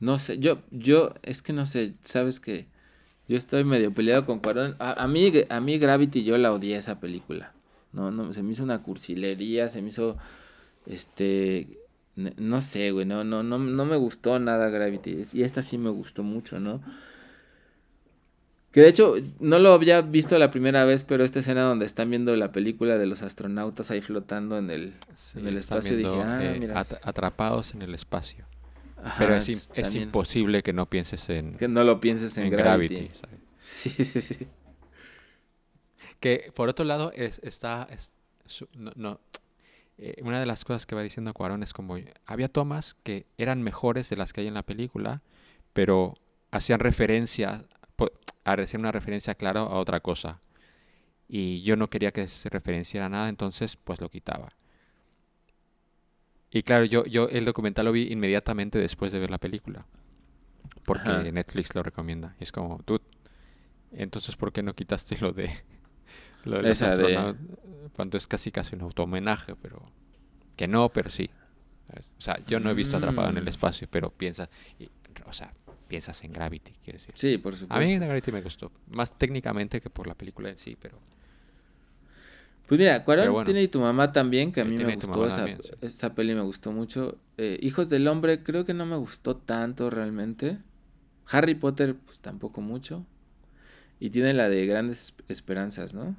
[0.00, 2.66] no sé, yo, yo, es que no sé, sabes que
[3.26, 4.76] yo estoy medio peleado con Cuarón.
[4.78, 7.52] A, a mí, a mí Gravity yo la odié esa película.
[7.92, 10.18] No, no, se me hizo una cursilería, se me hizo,
[10.86, 11.78] este,
[12.14, 15.22] no sé, güey, no, no, no, no me gustó nada Gravity.
[15.32, 16.80] Y esta sí me gustó mucho, ¿no?
[18.72, 22.08] Que de hecho, no lo había visto la primera vez, pero esta escena donde están
[22.10, 26.22] viendo la película de los astronautas ahí flotando en el, Sí, en el espacio, dije,
[26.22, 26.78] ah, eh, mira.
[26.78, 28.44] at- atrapados en el espacio.
[29.02, 32.50] Ajá, Pero es, es imposible que no pienses en, Que no lo pienses en, en
[32.50, 32.94] Gravity.
[32.94, 33.14] Gravity.
[33.18, 33.38] ¿sabes?
[33.60, 34.46] Sí, sí, sí.
[36.20, 38.12] Que por otro lado es- está es-
[38.46, 39.20] su- no, no,
[39.98, 43.62] eh, una de las cosas que va diciendo Cuarón es como había tomas que eran
[43.62, 45.22] mejores de las que hay en la película,
[45.72, 46.14] pero
[46.50, 47.64] hacían referencia
[48.44, 50.40] a hacer una referencia clara a otra cosa.
[51.28, 54.52] Y yo no quería que se referenciara a nada, entonces pues lo quitaba.
[56.50, 59.86] Y claro, yo, yo el documental lo vi inmediatamente después de ver la película.
[60.84, 61.22] Porque Ajá.
[61.30, 62.34] Netflix lo recomienda.
[62.40, 63.00] Y es como, tú,
[63.92, 65.50] entonces ¿por qué no quitaste lo de
[66.44, 67.34] lo de Esa de-?
[67.94, 69.82] Cuando es casi casi un autohomenaje, pero
[70.56, 71.30] que no, pero sí.
[72.18, 73.48] O sea, yo no he visto Atrapado en el Mm.
[73.48, 74.48] espacio, pero piensas,
[74.78, 74.88] y-
[75.26, 75.52] o sea,
[75.90, 77.14] piensas en Gravity, quiero decir.
[77.14, 77.80] Sí, por A supuesto.
[77.80, 80.98] mí Gravity me gustó, más técnicamente que por la película en sí, pero
[82.66, 83.44] Pues mira, Cuarón bueno.
[83.44, 85.74] tiene y tu mamá también, que a Y mí me gustó esa, también, sí.
[85.80, 87.18] esa peli, me gustó mucho.
[87.36, 90.58] Eh, Hijos del Hombre, creo que no me gustó tanto realmente.
[91.28, 93.06] Harry Potter, pues tampoco mucho.
[94.00, 96.16] Y tiene la de Grandes Esperanzas, ¿no?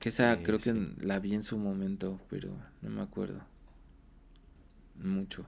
[0.00, 2.48] Que esa Sí, creo que la vi en su momento, pero
[2.82, 3.40] no me acuerdo.
[5.02, 5.46] Mucho.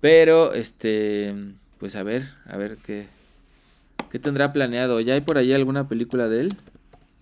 [0.00, 1.34] Pero, este,
[1.78, 3.08] pues a ver, a ver qué,
[4.10, 5.00] qué tendrá planeado.
[5.00, 6.56] ¿Ya hay por ahí alguna película de él?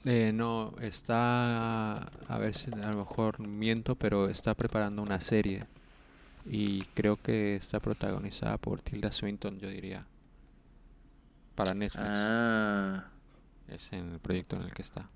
[0.04, 5.64] Eh, no, está, a ver si a lo mejor miento, pero está preparando una serie
[6.44, 10.06] y creo que está protagonizada por Tilda Swinton, yo diría,
[11.54, 12.04] para Netflix.
[12.06, 13.04] Ah,
[13.68, 15.10] Es en el proyecto en el que está.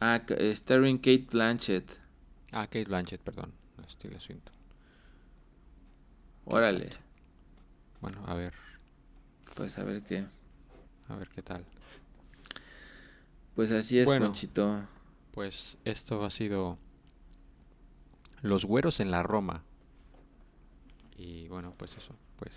[0.00, 1.98] ah, eh, starring Kate Blanchett.
[2.52, 4.57] Ah, Kate Blanchett, perdón, no es Tilda Swinton.
[6.50, 6.90] Órale,
[8.00, 8.54] Bueno, a ver,
[9.54, 10.24] pues a ver qué.
[11.08, 11.64] a ver qué tal.
[13.54, 14.26] Pues así es, Bueno.
[14.26, 14.86] Ponchito.
[15.32, 16.78] Pues esto ha sido
[18.40, 19.62] Los güeros en la Roma.
[21.16, 22.52] Y bueno, pues eso, pues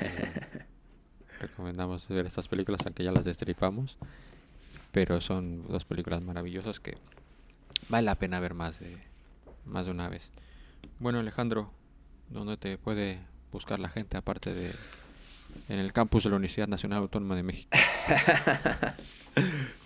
[0.00, 0.64] eh,
[1.40, 3.96] recomendamos ver estas películas aunque ya las destripamos,
[4.92, 6.96] pero son dos películas maravillosas que
[7.88, 8.96] vale la pena ver más de
[9.64, 10.30] más de una vez.
[11.00, 11.72] Bueno, Alejandro,
[12.30, 13.18] ¿dónde te puede
[13.52, 14.72] buscar la gente aparte de
[15.68, 17.70] en el campus de la Universidad Nacional Autónoma de México?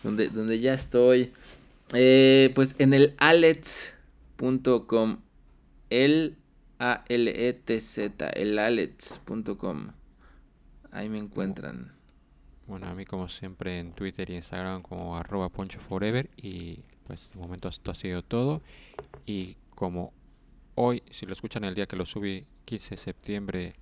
[0.02, 1.32] donde, donde ya estoy.
[1.92, 5.18] Eh, pues en el alets.com.
[5.90, 6.36] El
[6.78, 9.88] A L E T Z, el alets.com.
[10.92, 11.92] Ahí me encuentran.
[12.66, 17.30] Bueno, a mí como siempre en Twitter y Instagram como arroba poncho forever y pues
[17.34, 18.62] de momento esto ha sido todo
[19.26, 20.12] y como
[20.80, 23.74] hoy, si lo escuchan el día que lo subí, 15 de septiembre,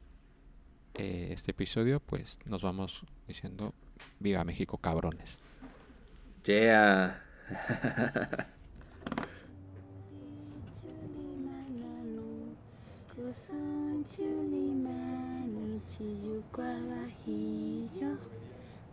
[0.94, 3.72] eh, este episodio, pues nos vamos diciendo
[4.18, 5.38] viva México cabrones.
[6.44, 7.22] Yeah.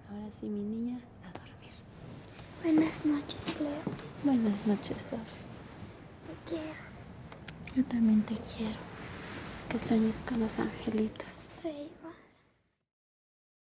[0.09, 1.73] Ahora sí, mi niña, a dormir.
[2.61, 3.81] Buenas noches, Cleo.
[4.23, 5.19] Buenas noches, Sol.
[6.27, 6.84] Te quiero.
[7.75, 8.79] Yo también te quiero.
[9.67, 11.49] Que sueñes con los angelitos.